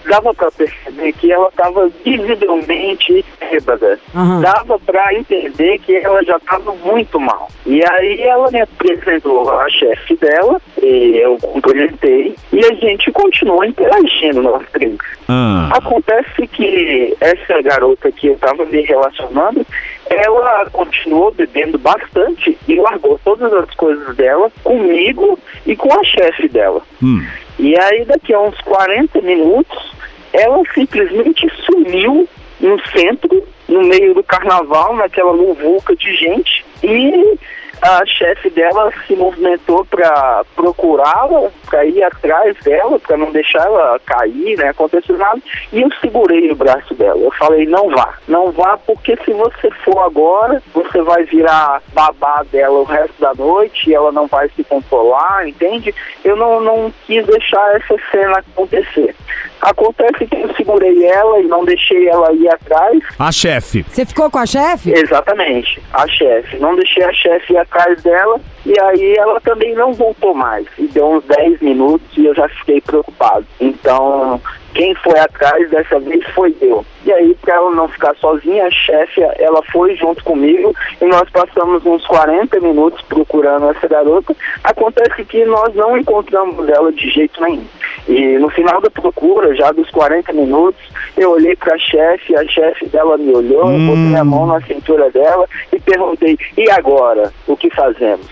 dava 0.09 0.35
pra 0.35 0.51
perceber 0.51 1.13
que 1.13 1.31
ela 1.31 1.49
estava 1.49 1.89
visivelmente 2.05 3.25
bêbada. 3.39 3.99
Aham. 4.15 4.41
Dava 4.41 4.79
pra 4.79 5.15
entender 5.15 5.79
que 5.81 5.95
ela 5.97 6.23
já 6.25 6.37
estava 6.37 6.75
muito 6.77 7.21
mal. 7.21 7.49
E 7.67 7.83
aí 7.91 8.21
ela 8.23 8.51
me 8.51 8.61
apresentou 8.61 9.51
a 9.51 9.69
chefe 9.71 10.17
dela, 10.17 10.61
e 10.83 11.17
eu 11.19 11.37
cumprimentei, 11.39 12.35
e 12.53 12.65
a 12.65 12.75
gente 12.75 13.11
continuou 13.13 13.65
interagindo 13.65 14.43
nós 14.43 14.63
três. 14.73 14.97
Ah, 15.29 15.71
Acontece 15.75 16.47
que 16.47 17.17
essa 17.21 17.61
garota 17.63 18.11
que 18.11 18.29
eu 18.29 18.35
estava 18.35 18.65
me 18.65 18.81
relacionando, 18.83 19.65
ela 20.09 20.67
continuou 20.73 21.31
bebendo 21.33 21.79
bastante 21.79 22.57
e 22.67 22.75
largou 22.77 23.21
todas 23.25 23.53
as 23.53 23.71
coisas 23.75 24.17
dela 24.17 24.51
comigo 24.65 25.39
e 25.67 25.77
com 25.77 25.93
a 25.93 26.03
chefe 26.05 26.49
dela. 26.49 26.81
hum. 27.03 27.25
E 27.59 27.77
aí, 27.77 28.05
daqui 28.05 28.33
a 28.33 28.41
uns 28.41 28.57
40 28.61 29.21
minutos, 29.21 29.93
ela 30.33 30.63
simplesmente 30.75 31.51
sumiu 31.65 32.29
no 32.61 32.81
centro, 32.89 33.47
no 33.69 33.83
meio 33.85 34.15
do 34.15 34.23
carnaval, 34.23 34.97
naquela 34.97 35.33
muvuca 35.33 35.95
de 35.95 36.15
gente, 36.17 36.65
e 36.83 37.39
a 37.81 38.05
chefe 38.07 38.51
dela 38.51 38.93
se 39.07 39.15
movimentou 39.15 39.85
para 39.85 40.45
procurá-la, 40.57 41.51
para 41.67 41.85
ir 41.85 42.03
atrás 42.03 42.57
dela, 42.65 42.99
para 42.99 43.17
não 43.17 43.31
deixar 43.31 43.65
ela 43.65 44.01
cair, 44.05 44.57
né? 44.59 44.71
Aconteceu 44.71 45.17
nada. 45.17 45.41
E 45.73 45.81
eu 45.81 45.89
segurei 46.01 46.51
o 46.51 46.57
braço 46.57 46.95
dela. 46.95 47.21
Eu 47.21 47.31
falei, 47.33 47.67
não 47.67 47.89
vá, 47.91 48.15
não 48.27 48.51
vá, 48.51 48.77
porque 48.79 49.17
se 49.25 49.33
você 49.33 49.71
for 49.85 49.99
agora, 50.01 50.63
você 50.75 51.01
vai 51.03 51.25
virar 51.25 51.81
babá 51.93 52.45
dela 52.51 52.81
o 52.81 52.85
resto 52.85 53.21
da 53.21 53.33
noite 53.35 53.89
e 53.89 53.95
ela 53.95 54.11
não 54.11 54.27
vai 54.27 54.49
se 54.51 54.65
controlar, 54.65 55.49
entende? 55.49 55.95
Eu 56.25 56.37
não, 56.37 56.61
não 56.61 56.93
quis 57.07 57.25
deixar 57.27 57.77
essa 57.77 57.97
cena 58.11 58.39
acontecer. 58.39 59.15
Acontece 59.61 60.27
que 60.27 60.37
eu 60.37 60.55
segurei 60.55 61.05
ela 61.05 61.41
e 61.41 61.47
não 61.47 61.65
deixei 61.65 62.09
ela 62.09 62.33
ir 62.33 62.49
atrás. 62.49 63.03
A 63.19 63.33
chefe. 63.33 63.85
Você 63.89 64.07
ficou 64.07 64.31
com 64.31 64.39
a 64.39 64.47
chefe? 64.47 64.93
Exatamente, 64.93 65.81
a 65.93 66.07
chefe. 66.07 66.59
Não 66.59 66.75
deixei 66.77 67.05
a 67.05 67.13
chefe 67.13 67.53
ir 67.53 67.59
atrás 67.59 68.03
dela 68.03 68.41
e 68.65 68.79
aí 68.79 69.17
ela 69.17 69.41
também 69.41 69.75
não 69.75 69.93
voltou 69.93 70.35
mais. 70.35 70.67
E 70.79 70.87
deu 70.89 71.07
uns 71.07 71.25
10 71.25 71.61
minutos 71.61 72.07
e 72.17 72.27
eu 72.27 72.35
já 72.35 72.49
fiquei 72.49 72.81
preocupado. 72.81 73.47
Então, 73.61 74.41
quem 74.75 74.95
foi 74.97 75.19
atrás 75.19 75.69
dessa 75.71 75.99
vez 75.99 76.25
foi 76.35 76.55
eu. 76.61 76.85
E 77.05 77.13
aí, 77.13 77.35
para 77.41 77.55
ela 77.55 77.71
não 77.71 77.89
ficar 77.89 78.15
sozinha, 78.17 78.67
a 78.67 78.71
chefe, 78.71 79.23
ela 79.39 79.63
foi 79.73 79.97
junto 79.97 80.23
comigo 80.23 80.75
e 81.01 81.05
nós 81.07 81.29
passamos 81.31 81.85
uns 81.87 82.07
40 82.07 82.61
minutos 82.61 83.01
procurando 83.09 83.71
essa 83.71 83.89
garota. 83.89 84.37
Acontece 84.63 85.25
que 85.25 85.45
nós 85.47 85.75
não 85.75 85.97
encontramos 85.97 86.69
ela 86.69 86.93
de 86.93 87.11
jeito 87.11 87.43
nenhum. 87.43 87.65
E 88.09 88.39
no 88.39 88.49
final 88.49 88.81
da 88.81 88.89
procura, 88.91 89.55
já 89.55 89.71
dos 89.71 89.91
40 89.91 90.33
minutos, 90.33 90.81
eu 91.17 91.33
olhei 91.33 91.55
para 91.57 91.75
a 91.75 91.79
chefe, 91.79 92.35
a 92.35 92.43
chefe 92.49 92.87
dela 92.89 93.19
me 93.19 93.31
olhou, 93.35 93.71
eu 93.71 93.79
botei 93.87 94.17
a 94.17 94.25
mão 94.25 94.47
na 94.47 94.61
cintura 94.63 95.11
dela 95.11 95.45
e 95.73 95.79
perguntei: 95.79 96.39
e 96.57 96.71
agora? 96.71 97.31
O 97.47 97.55
que 97.57 97.69
fazemos? 97.71 98.27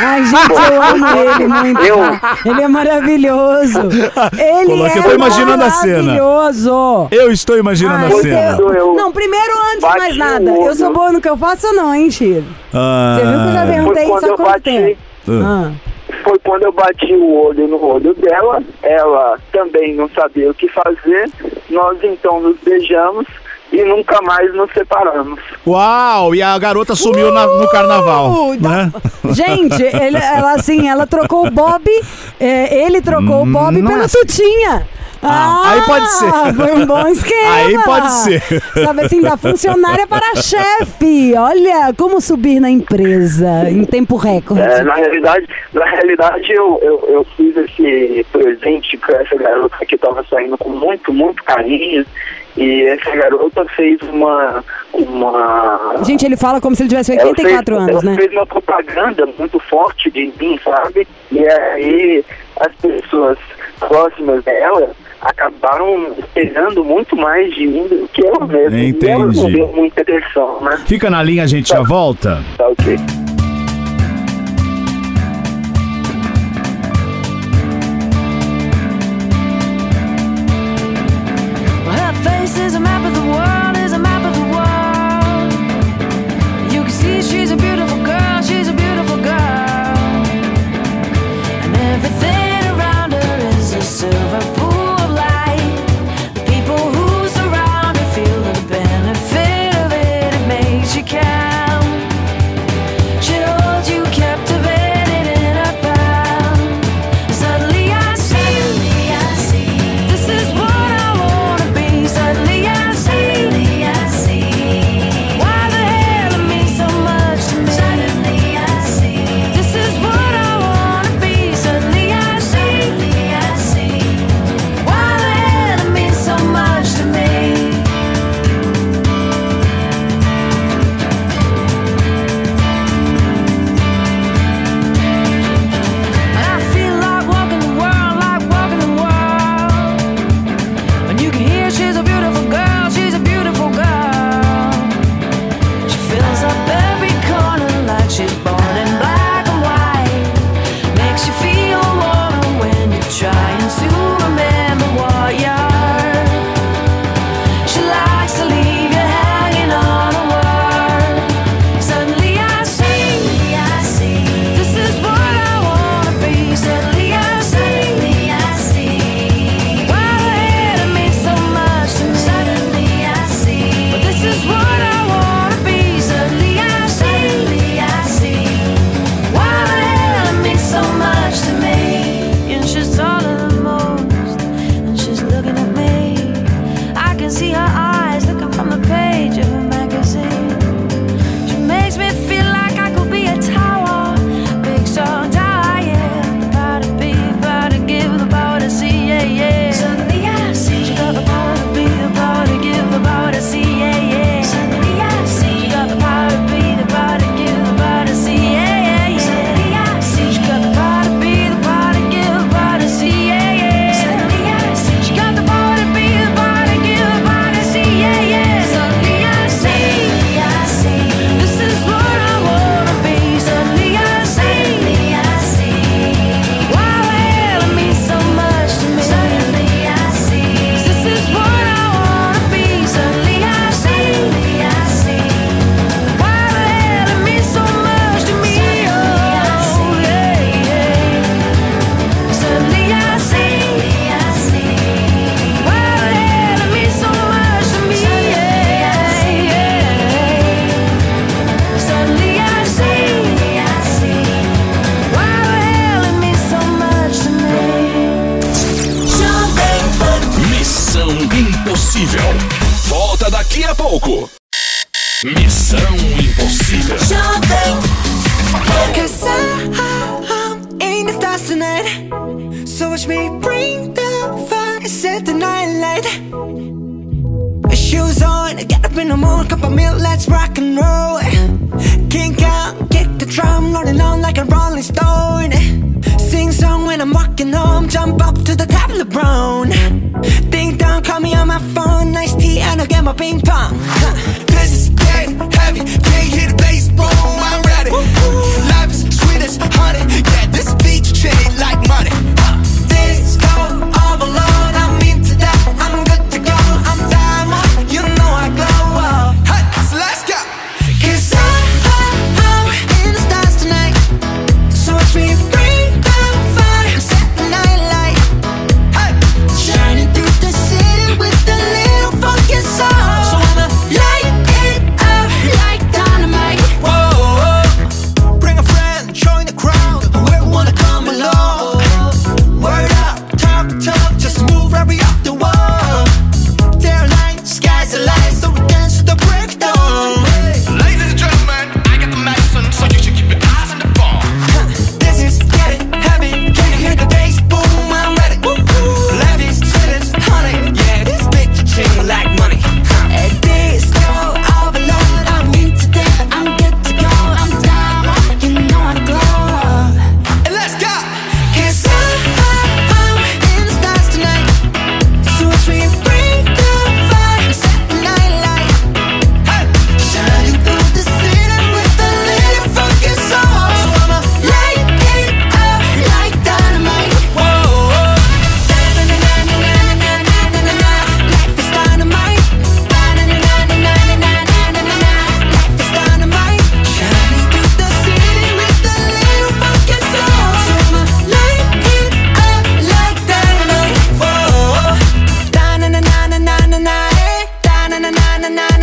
Ai, 0.00 0.22
gente, 0.24 0.72
eu 0.72 0.82
amo 0.82 1.06
ele 1.08 1.46
muito. 1.48 1.80
Eu- 1.80 2.50
Ele 2.52 2.62
é 2.62 2.68
maravilhoso. 2.68 3.80
Ele 4.38 4.66
Coloquei, 4.66 4.94
é 4.94 4.98
eu 4.98 5.02
tô 5.04 5.12
imaginando 5.12 5.64
a 5.64 5.70
cena. 5.70 6.02
maravilhoso. 6.02 7.08
Eu 7.10 7.32
estou 7.32 7.56
imaginando 7.58 8.04
Ai, 8.04 8.12
a 8.12 8.22
cena. 8.22 8.58
Eu 8.76 8.94
Não, 8.94 9.10
primeiro, 9.12 9.52
antes 9.74 9.90
de 9.90 9.98
mais 9.98 10.16
nada, 10.16 10.50
eu 10.50 10.74
sou 10.74 10.92
boa 10.92 11.12
no 11.12 11.20
que 11.20 11.28
eu 11.28 11.36
faço 11.36 11.66
ou 11.68 11.72
não, 11.74 11.94
hein, 11.94 12.10
Chiro? 12.10 12.44
Ah, 12.74 13.16
Você 13.18 13.26
viu 13.26 13.40
que 13.40 13.48
eu 13.48 13.52
já 13.52 13.66
perguntei 13.66 14.02
Foi 14.06 14.12
quando 14.12 14.22
isso 14.22 14.26
há 14.26 14.28
eu 14.28 14.36
quanto 14.36 14.48
bati. 14.48 14.62
tempo? 14.62 14.98
Ah. 15.28 15.70
Ah. 15.70 15.93
Foi 16.22 16.38
quando 16.38 16.62
eu 16.64 16.72
bati 16.72 17.12
o 17.14 17.34
olho 17.46 17.66
no 17.68 17.82
olho 17.84 18.14
dela, 18.14 18.62
ela 18.82 19.38
também 19.52 19.94
não 19.94 20.08
sabia 20.10 20.50
o 20.50 20.54
que 20.54 20.68
fazer, 20.68 21.30
nós 21.70 21.98
então 22.02 22.40
nos 22.40 22.56
beijamos 22.64 23.26
e 23.72 23.82
nunca 23.82 24.20
mais 24.22 24.54
nos 24.54 24.70
separamos. 24.72 25.40
Uau! 25.66 26.34
E 26.34 26.42
a 26.42 26.56
garota 26.58 26.94
sumiu 26.94 27.32
na- 27.32 27.46
no 27.46 27.68
carnaval. 27.68 28.30
Uh, 28.30 28.54
né? 28.60 28.92
Gente, 29.32 29.82
ele- 29.82 30.16
ela 30.18 30.52
assim, 30.52 30.88
ela 30.88 31.06
trocou 31.06 31.46
o 31.46 31.50
Bob, 31.50 31.82
é, 32.38 32.84
ele 32.84 33.00
trocou 33.00 33.42
o 33.42 33.46
Bob 33.46 33.80
não 33.80 33.90
pelo 33.90 34.02
é 34.02 34.04
assim. 34.04 34.18
Tutinha. 34.20 34.86
Ah, 35.24 35.72
aí 35.72 35.82
pode 35.82 36.08
ser. 36.10 36.32
Foi 36.54 36.72
um 36.74 36.86
bom 36.86 37.08
esquema. 37.08 37.54
Aí 37.54 37.82
pode 37.82 38.10
ser. 38.12 38.42
Sabe 38.84 39.00
assim, 39.02 39.20
da 39.22 39.36
funcionária 39.36 40.06
para 40.06 40.24
a 40.32 40.36
chefe. 40.42 41.34
Olha 41.36 41.92
como 41.96 42.20
subir 42.20 42.60
na 42.60 42.70
empresa 42.70 43.68
em 43.70 43.84
tempo 43.84 44.16
recorde. 44.16 44.62
É, 44.62 44.82
na 44.82 44.94
realidade, 44.94 45.48
na 45.72 45.84
realidade 45.84 46.52
eu, 46.52 46.78
eu, 46.82 47.04
eu 47.08 47.26
fiz 47.36 47.56
esse 47.56 48.26
presente 48.30 48.96
para 48.98 49.22
essa 49.22 49.36
garota 49.36 49.84
que 49.86 49.94
estava 49.94 50.24
saindo 50.28 50.58
com 50.58 50.70
muito, 50.70 51.12
muito 51.12 51.42
carinho. 51.42 52.04
E 52.56 52.82
essa 52.86 53.10
garota 53.16 53.64
fez 53.76 54.00
uma. 54.02 54.64
uma 54.92 55.96
Gente, 56.04 56.24
ele 56.24 56.36
fala 56.36 56.60
como 56.60 56.76
se 56.76 56.82
ele 56.82 56.90
tivesse 56.90 57.12
ela 57.18 57.30
84 57.30 57.64
fez, 57.64 57.88
anos, 57.88 58.02
ela 58.04 58.12
né? 58.12 58.16
fez 58.16 58.32
uma 58.32 58.46
propaganda 58.46 59.26
muito 59.36 59.58
forte 59.58 60.08
de 60.10 60.32
mim, 60.38 60.58
sabe? 60.62 61.06
E 61.32 61.44
aí 61.44 62.24
as 62.60 62.72
pessoas 62.76 63.38
próximas 63.80 64.44
dela 64.44 64.94
acabaram 65.24 66.12
esperando 66.18 66.84
muito 66.84 67.16
mais 67.16 67.52
de 67.54 67.66
mim 67.66 67.88
do 67.88 68.08
que 68.12 68.24
ela 68.24 68.46
mesma. 68.46 68.76
E 68.78 68.96
ela 69.08 69.24
não 69.26 69.32
Entendi. 69.32 69.52
deu 69.52 69.68
muita 69.68 70.02
atenção, 70.02 70.60
né? 70.60 70.78
Fica 70.86 71.10
na 71.10 71.22
linha, 71.22 71.42
a 71.44 71.46
gente 71.46 71.70
já 71.70 71.82
volta. 71.82 72.42
Tá 72.56 72.68
ok. 72.68 73.33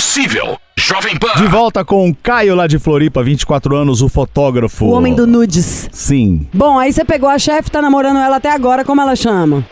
Missão 0.00 0.20
Impossível. 0.20 0.56
Jovem 0.78 1.18
Pan. 1.18 1.34
De 1.36 1.46
volta 1.46 1.84
com 1.84 2.08
o 2.08 2.14
Caio 2.14 2.54
lá 2.54 2.66
de 2.66 2.78
Floripa, 2.78 3.22
24 3.22 3.76
anos, 3.76 4.00
o 4.00 4.08
fotógrafo. 4.08 4.86
O 4.86 4.92
homem 4.92 5.14
do 5.14 5.26
nudes. 5.26 5.88
Sim. 5.92 6.48
Bom, 6.54 6.78
aí 6.78 6.90
você 6.90 7.04
pegou 7.04 7.28
a 7.28 7.38
chefe, 7.38 7.70
tá 7.70 7.82
namorando 7.82 8.16
ela 8.18 8.36
até 8.36 8.50
agora, 8.50 8.82
como 8.82 9.00
ela 9.02 9.14
chama? 9.14 9.62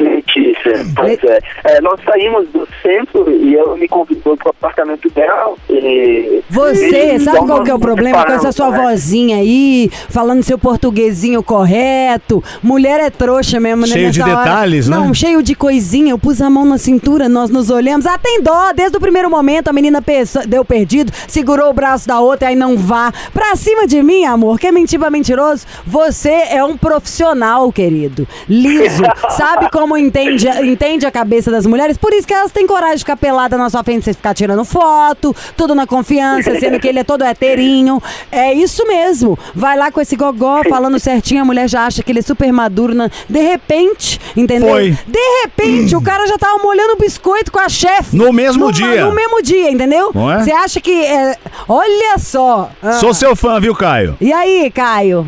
Letícia, 0.69 0.93
pois 0.97 1.25
é. 1.25 1.41
É, 1.65 1.81
Nós 1.81 2.01
saímos 2.05 2.49
do 2.49 2.67
centro 2.83 3.31
e 3.31 3.57
ela 3.57 3.77
me 3.77 3.89
convidou 3.89 4.37
pro 4.37 4.51
apartamento 4.51 5.09
dela. 5.11 5.55
E... 5.69 6.43
Você, 6.51 7.15
e 7.15 7.21
sabe 7.21 7.47
qual 7.47 7.63
que 7.63 7.71
é 7.71 7.75
o 7.75 7.79
problema 7.79 8.25
com 8.25 8.33
essa 8.33 8.53
sua 8.53 8.71
né? 8.71 8.79
vozinha 8.83 9.37
aí, 9.37 9.91
falando 10.09 10.43
seu 10.43 10.59
portuguesinho 10.59 11.43
correto? 11.43 12.43
Mulher 12.63 13.01
é 13.01 13.11
trouxa 13.11 13.61
mesmo, 13.61 13.83
né? 13.83 13.93
Cheio 13.93 14.11
de 14.11 14.19
nessa 14.19 14.33
hora. 14.33 14.45
detalhes, 14.45 14.89
né? 14.89 14.97
Não, 14.97 15.15
cheio 15.15 15.43
de 15.43 15.55
coisinha. 15.55 16.13
Eu 16.13 16.19
pus 16.19 16.41
a 16.41 16.51
mão 16.51 16.65
na 16.65 16.79
cintura, 16.79 17.29
nós 17.29 17.51
nos 17.51 17.71
olhamos. 17.71 18.07
Ah, 18.07 18.19
tem 18.19 18.43
dó. 18.43 18.73
Desde 18.75 18.97
o 18.97 19.01
primeiro 19.01 19.31
momento, 19.31 19.69
a 19.69 19.73
menina 19.73 20.03
deu 20.47 20.65
perdido, 20.65 21.13
segurou 21.27 21.71
o 21.71 21.73
braço 21.73 22.07
da 22.07 22.21
outra, 22.21 22.49
aí 22.49 22.57
não 22.57 22.77
vá. 22.77 23.13
Pra 23.33 23.57
cima 23.57 23.87
de 23.87 24.03
mim, 24.03 24.25
amor, 24.25 24.59
quer 24.59 24.73
mentir 24.73 24.99
pra 24.99 25.11
mentiroso? 25.11 25.67
Você 25.87 26.31
é 26.51 26.63
um 26.65 26.77
profissional, 26.77 27.71
querido. 27.73 28.27
Liso. 28.49 29.03
Sabe 29.31 29.71
como 29.71 29.97
entende, 29.97 30.49
entende 30.67 31.07
a 31.07 31.11
cabeça 31.11 31.51
das 31.51 31.67
mulheres? 31.67 31.97
Por 31.97 32.13
isso 32.13 32.27
que 32.27 32.35
elas 32.35 32.51
têm 32.53 32.67
coragem 32.67 32.97
de 32.97 33.01
ficar 33.01 33.17
pelada 33.17 33.57
na 33.57 33.69
sua 33.71 33.83
frente, 33.85 34.05
você 34.05 34.13
ficar 34.13 34.35
tirando 34.35 34.65
foto, 34.65 35.35
tudo 35.57 35.75
na 35.75 35.87
confiança, 35.87 36.59
sendo 36.59 36.79
que 36.81 36.89
ele 36.89 36.99
é 37.01 37.05
todo 37.05 37.25
heterinho. 37.25 38.03
É 38.31 38.53
isso 38.53 38.87
mesmo. 38.87 39.39
Vai 39.55 39.77
lá 39.77 39.91
com 39.91 40.01
esse 40.01 40.17
gogó 40.17 40.63
falando 40.69 40.99
certinho, 40.99 41.43
a 41.43 41.45
mulher 41.45 41.69
já 41.69 41.87
acha 41.87 42.03
que 42.03 42.13
ele 42.13 42.19
é 42.21 42.23
super 42.23 42.53
maduro. 42.53 42.95
na- 42.95 43.11
De 43.29 43.41
repente, 43.41 44.21
entendeu? 44.37 44.69
Foi. 44.69 44.91
De 45.07 45.19
repente, 45.43 45.95
o 45.97 46.01
cara 46.01 46.27
já 46.27 46.39
tava 46.39 46.59
molhando 46.63 46.95
o 46.95 46.97
biscoito 46.97 47.51
com 47.53 47.59
a 47.59 47.69
chefe. 47.69 48.17
No 48.17 48.33
mesmo 48.33 48.67
No- 48.67 48.73
dia. 48.73 49.05
No 49.05 49.13
mesmo 49.15 49.43
dia, 49.43 49.71
entendeu? 49.71 50.11
Não 50.15 50.31
é? 50.31 50.43
Você 50.43 50.53
acha 50.53 50.81
que. 50.81 50.93
é, 51.05 51.37
Olha 51.69 52.19
só. 52.19 52.71
Ah. 52.83 52.93
Sou 52.95 53.13
seu 53.13 53.35
fã, 53.37 53.61
viu, 53.61 53.75
Caio? 53.75 54.17
E 54.21 54.33
aí, 54.33 54.71
Caio? 54.71 55.27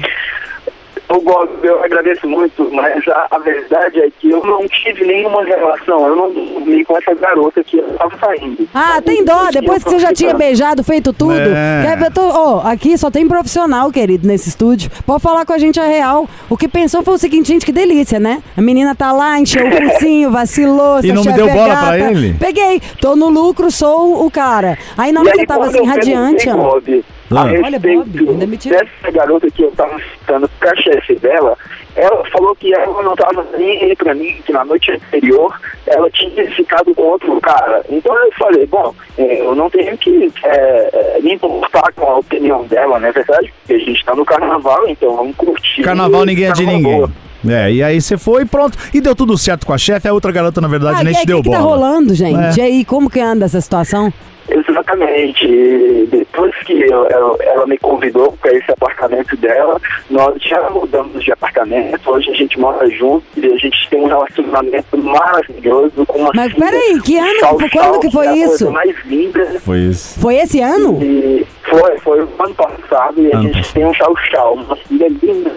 Eu 1.10 1.20
gosto, 1.22 1.52
eu 1.64 1.82
agradeço 1.82 2.28
muito, 2.28 2.70
mas 2.72 3.06
a, 3.08 3.26
a 3.32 3.38
verdade 3.38 4.00
é 4.00 4.08
que 4.20 4.30
eu 4.30 4.44
não 4.44 4.66
tive 4.68 5.04
nenhuma 5.04 5.42
relação, 5.42 6.06
eu 6.06 6.14
não 6.14 6.32
dormi 6.32 6.84
com 6.84 6.96
essa 6.96 7.12
garota 7.14 7.64
que 7.64 7.78
eu 7.78 7.84
tava 7.98 8.16
saindo. 8.18 8.68
Ah, 8.72 9.00
tem 9.04 9.24
dó, 9.24 9.48
depois 9.52 9.82
que 9.82 9.90
você 9.90 9.98
já 9.98 10.12
tinha 10.12 10.32
beijado, 10.34 10.84
feito 10.84 11.12
tudo. 11.12 11.32
É. 11.32 11.82
Quer 11.84 11.98
ver? 11.98 12.12
Tô- 12.12 12.30
Ó, 12.30 12.60
aqui 12.64 12.96
só 12.96 13.10
tem 13.10 13.26
profissional, 13.26 13.90
querido, 13.90 14.26
nesse 14.26 14.48
estúdio. 14.50 14.88
Pode 15.04 15.20
falar 15.20 15.44
com 15.44 15.52
a 15.52 15.58
gente 15.58 15.80
a 15.80 15.84
real. 15.84 16.28
O 16.48 16.56
que 16.56 16.68
pensou 16.68 17.02
foi 17.02 17.14
o 17.14 17.18
seguinte, 17.18 17.48
gente, 17.48 17.66
que 17.66 17.72
delícia, 17.72 18.20
né? 18.20 18.40
A 18.56 18.62
menina 18.62 18.94
tá 18.94 19.10
lá, 19.10 19.38
encheu 19.40 19.66
o 19.66 19.70
focinho, 19.70 20.30
vacilou. 20.32 21.00
E 21.02 21.12
não 21.12 21.24
me 21.24 21.32
deu 21.32 21.48
é 21.48 21.52
bola 21.52 21.74
gata. 21.74 21.86
pra 21.86 22.10
ele? 22.12 22.36
Peguei. 22.38 22.80
Tô 23.00 23.16
no 23.16 23.28
lucro, 23.28 23.68
sou 23.70 24.24
o 24.24 24.30
cara. 24.30 24.78
Aí 24.96 25.10
na 25.10 25.20
hora 25.22 25.32
que 25.32 25.38
você 25.40 25.46
tava 25.46 25.66
assim, 25.66 25.78
eu 25.78 25.84
radiante, 25.86 26.48
ó. 26.48 26.80
Bob, 27.30 27.38
Ah. 27.38 27.42
A 27.42 27.44
Olha, 27.66 27.70
respeito 27.78 28.04
Bob, 28.04 28.28
ainda 28.30 28.46
me 28.46 28.56
tira- 28.56 28.78
dessa 28.84 29.10
garota 29.12 29.50
que 29.50 29.62
eu 29.62 29.70
tava 29.72 29.96
citando 30.18 30.50
pra 30.58 30.74
chefe 30.76 31.14
dela, 31.16 31.56
ela 31.96 32.24
falou 32.30 32.54
que 32.56 32.74
ela 32.74 33.02
não 33.02 33.14
tava 33.14 33.46
nem 33.56 33.82
aí 33.84 33.94
pra 33.96 34.14
mim, 34.14 34.36
que 34.44 34.52
na 34.52 34.64
noite 34.64 34.90
anterior 34.90 35.54
ela 35.86 36.10
tinha 36.10 36.50
ficado 36.52 36.94
com 36.94 37.02
outro 37.02 37.40
cara. 37.40 37.84
Então 37.88 38.12
eu 38.16 38.32
falei, 38.38 38.66
bom, 38.66 38.94
é, 39.16 39.40
eu 39.40 39.54
não 39.54 39.70
tenho 39.70 39.96
que 39.96 40.32
é, 40.44 41.16
é, 41.16 41.20
me 41.22 41.34
importar 41.34 41.92
com 41.94 42.04
a 42.06 42.18
opinião 42.18 42.64
dela, 42.64 42.98
não 42.98 43.08
é 43.08 43.12
verdade? 43.12 43.52
Porque 43.60 43.74
a 43.74 43.84
gente 43.86 44.04
tá 44.04 44.14
no 44.14 44.24
carnaval, 44.24 44.88
então 44.88 45.16
vamos 45.16 45.36
curtir. 45.36 45.82
Carnaval 45.82 46.24
ninguém 46.24 46.46
é 46.46 46.52
de 46.52 46.66
ninguém. 46.66 46.82
boa. 46.98 47.10
É, 47.48 47.72
e 47.72 47.82
aí 47.82 47.98
você 48.00 48.18
foi 48.18 48.42
e 48.42 48.44
pronto. 48.44 48.76
E 48.92 49.00
deu 49.00 49.14
tudo 49.14 49.38
certo 49.38 49.64
com 49.66 49.72
a 49.72 49.78
chefe, 49.78 50.06
a 50.06 50.12
outra 50.12 50.30
garota, 50.30 50.60
na 50.60 50.68
verdade, 50.68 50.98
Ah, 51.00 51.04
nem 51.04 51.14
e 51.14 51.16
aí, 51.16 51.22
te 51.22 51.26
deu 51.26 51.38
o 51.38 51.42
que, 51.42 51.48
que 51.48 51.56
bola. 51.56 51.62
tá 51.70 51.70
rolando, 51.86 52.14
gente? 52.14 52.60
É. 52.60 52.62
E 52.62 52.66
aí, 52.66 52.84
como 52.84 53.08
que 53.08 53.18
anda 53.18 53.46
essa 53.46 53.60
situação? 53.62 54.12
Exatamente. 54.48 55.44
E 55.46 56.08
Depois 56.10 56.54
que 56.64 56.72
eu- 56.80 57.06
eu- 57.08 57.36
ela 57.40 57.66
me 57.66 57.76
convidou 57.78 58.32
para 58.40 58.52
esse 58.54 58.70
apartamento 58.70 59.36
dela, 59.36 59.80
nós 60.10 60.40
já 60.42 60.70
mudamos 60.70 61.22
de 61.22 61.32
apartamento. 61.32 62.00
Hoje 62.10 62.30
a 62.30 62.34
gente 62.34 62.58
mora 62.58 62.88
junto 62.90 63.24
e 63.36 63.46
a 63.46 63.56
gente 63.56 63.88
tem 63.90 64.00
um 64.00 64.06
relacionamento 64.06 64.96
maravilhoso 64.98 66.04
com 66.06 66.18
uma 66.18 66.30
Mas 66.34 66.52
peraí, 66.54 67.00
que 67.04 67.18
ano- 67.18 67.40
Chau, 67.40 67.54
quando 67.56 67.70
chau, 67.70 68.00
que 68.00 68.10
foi 68.10 68.26
é 68.26 68.30
a 68.30 68.36
isso? 68.36 68.70
mais 68.70 68.94
linda. 69.06 69.44
Foi 69.60 69.78
isso. 69.78 70.18
Foi 70.20 70.36
esse 70.36 70.60
ano? 70.60 70.98
E 71.02 71.46
foi, 71.68 71.98
foi 71.98 72.22
o 72.22 72.28
ano 72.38 72.54
passado 72.54 73.20
e 73.20 73.32
a 73.32 73.36
Ano 73.36 73.42
gente 73.48 73.56
passado. 73.58 73.74
tem 73.74 73.84
um 73.86 73.94
chau 73.94 74.16
chau, 74.30 74.54
uma 74.54 74.76
filha 74.76 75.08
linda. 75.22 75.50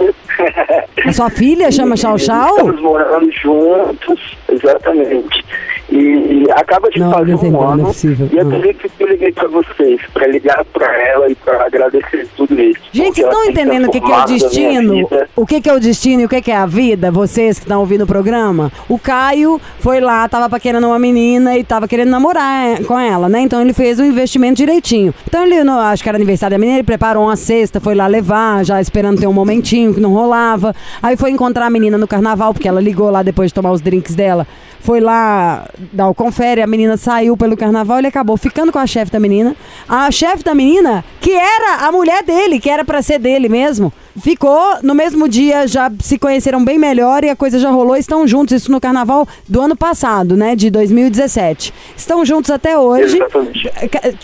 A 1.06 1.14
sua 1.14 1.30
filha 1.30 1.72
chama 1.72 1.96
Chau 1.96 2.18
Chau? 2.18 2.50
Estamos 2.58 2.82
morando 2.82 3.32
juntos, 3.32 4.20
exatamente. 4.50 5.44
E, 5.90 5.98
e 6.46 6.48
acaba 6.52 6.90
de 6.90 7.00
Não, 7.00 7.12
fazer 7.12 7.36
um 7.36 7.62
é 7.62 7.66
ano. 7.74 7.86
possível. 7.86 8.28
E 8.32 8.38
eu. 8.38 8.46
Que 8.90 9.04
eu 9.04 9.08
liguei 9.08 9.32
pra 9.32 9.48
vocês, 9.48 10.02
pra 10.14 10.28
ligar 10.28 10.64
pra 10.66 10.88
ela 11.10 11.30
e 11.30 11.36
pra 11.36 11.66
agradecer 11.66 12.28
tudo 12.36 12.60
isso. 12.60 12.80
Gente, 12.92 13.16
vocês 13.16 13.28
estão 13.28 13.42
tem 13.44 13.52
entendendo 13.52 13.88
o 13.88 13.92
que, 13.92 14.02
que 14.02 14.12
é 14.12 14.18
o 14.18 14.26
destino? 14.26 15.10
O 15.36 15.46
que, 15.46 15.62
que 15.62 15.70
é 15.70 15.74
o 15.74 15.80
destino 15.80 16.22
e 16.22 16.26
o 16.26 16.30
que, 16.30 16.42
que 16.42 16.52
é 16.52 16.56
a 16.58 16.66
vida? 16.66 17.12
Vocês 17.12 17.58
que 17.60 17.66
estão 17.66 17.80
ouvindo 17.80 18.04
o 18.04 18.08
programa? 18.08 18.72
O 18.90 18.98
Caio 19.00 19.60
foi 19.80 20.00
lá, 20.00 20.28
tava 20.28 20.50
paquerando 20.50 20.88
uma 20.88 21.00
menina 21.00 21.58
e 21.58 21.64
tava 21.64 21.88
querendo 21.88 22.10
namorar 22.10 22.84
com 22.86 23.00
ela, 23.00 23.28
né? 23.30 23.42
Então 23.42 23.62
ele 23.62 23.74
fez 23.74 24.00
o 24.00 24.04
investimento 24.04 24.56
direitinho. 24.56 25.14
Então 25.28 25.44
ele, 25.46 25.64
no- 25.64 25.80
acho 25.80 26.02
que 26.04 26.10
era 26.10 26.18
aniversário 26.18 26.56
da 26.56 26.60
menina, 26.60 26.78
ele 26.80 26.86
preparou 26.86 27.24
uma 27.26 27.36
cesta, 27.36 27.80
foi 27.80 27.96
lá 27.96 28.08
levar, 28.08 28.64
já 28.66 28.80
esperando 28.82 29.20
ter 29.20 29.28
um 29.28 29.34
momentinho 29.34 29.94
que 29.94 30.00
não 30.00 30.12
rolava. 30.14 30.76
Aí 31.02 31.16
foi 31.18 31.32
encontrar 31.32 31.66
a 31.66 31.70
menina 31.70 31.98
no 31.98 32.08
carnaval, 32.08 32.54
porque 32.54 32.68
ela 32.68 32.82
ligou 32.82 33.10
lá 33.10 33.24
depois 33.24 33.50
de 33.50 33.54
tomar 33.54 33.72
os 33.72 33.82
drinks 33.82 34.16
dela. 34.16 34.46
Foi 34.84 35.00
lá 35.00 35.66
dar 35.94 36.10
o 36.10 36.14
confere, 36.14 36.62
a 36.62 36.68
menina 36.68 36.98
saiu 36.98 37.38
pelo 37.38 37.56
carnaval, 37.56 38.00
ele 38.00 38.08
acabou 38.08 38.36
ficando 38.36 38.70
com 38.70 38.80
a 38.80 38.86
chefe 38.86 39.10
da 39.10 39.18
menina. 39.18 39.56
A 39.88 40.12
chefe 40.12 40.44
da 40.44 40.54
menina, 40.54 41.06
que 41.22 41.32
era 41.32 41.88
a 41.88 41.92
mulher 41.92 42.22
dele, 42.22 42.60
que 42.60 42.70
era 42.70 42.84
pra 42.84 43.02
ser 43.02 43.18
dele 43.18 43.48
mesmo, 43.48 43.94
ficou 44.22 44.78
no 44.84 44.94
mesmo 44.94 45.28
dia, 45.28 45.68
já 45.68 45.92
se 46.00 46.18
conheceram 46.18 46.64
bem 46.64 46.78
melhor 46.78 47.24
e 47.24 47.30
a 47.30 47.36
coisa 47.36 47.58
já 47.60 47.70
rolou. 47.70 47.96
Estão 47.96 48.28
juntos, 48.28 48.54
isso 48.54 48.72
no 48.72 48.80
carnaval 48.82 49.28
do 49.48 49.62
ano 49.62 49.76
passado, 49.76 50.36
né, 50.36 50.56
de 50.56 50.70
2017. 50.70 51.74
Estão 51.96 52.26
juntos 52.26 52.52
até 52.52 52.78
hoje. 52.78 53.16
Exatamente. 53.18 53.72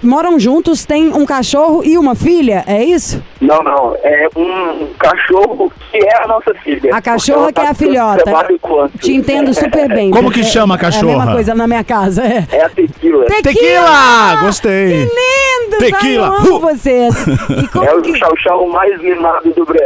Moram 0.04 0.40
juntos, 0.40 0.86
têm 0.86 1.14
um 1.14 1.26
cachorro 1.26 1.82
e 1.84 1.98
uma 1.98 2.16
filha, 2.16 2.64
é 2.68 2.84
isso? 2.84 3.22
Não, 3.42 3.60
não, 3.64 3.96
é 4.04 4.28
um 4.36 4.88
cachorro 4.98 5.72
que 5.92 5.98
é 5.98 6.24
a 6.24 6.28
nossa 6.28 6.54
filha. 6.56 6.96
A 6.96 7.02
cachorra 7.02 7.52
que 7.52 7.62
é 7.62 7.68
a 7.68 7.74
filhota. 7.74 8.32
Te 9.00 9.14
entendo 9.14 9.54
super 9.54 9.88
bem. 9.88 10.12
Como 10.12 10.32
que 10.32 10.42
É- 10.42 10.44
chama 10.44 10.76
a 10.76 10.78
É 10.78 10.80
a 10.80 10.82
cachorra? 10.82 11.06
mesma 11.18 11.32
coisa 11.34 11.56
na 11.56 11.68
minha 11.68 11.84
casa. 11.84 12.24
É. 12.24 12.46
É 12.52 12.64
a 12.66 12.70
tequila. 12.70 13.26
Tequila! 13.26 14.36
Gostei. 14.42 14.90
Que 14.90 14.98
lindo! 15.16 15.78
Tequila! 15.80 16.28
Ai, 16.30 16.36
eu 16.36 16.42
amo 16.50 16.56
Uh! 16.58 16.60
vocês. 16.60 17.16
E 17.64 17.68
como 17.70 17.86
É 17.86 17.94
o 17.96 18.02
que... 18.02 18.18
chau 18.18 18.36
chau 18.38 18.68
mais 18.68 19.00
mimado 19.02 19.52
do 19.54 19.66
Brasil. 19.66 19.79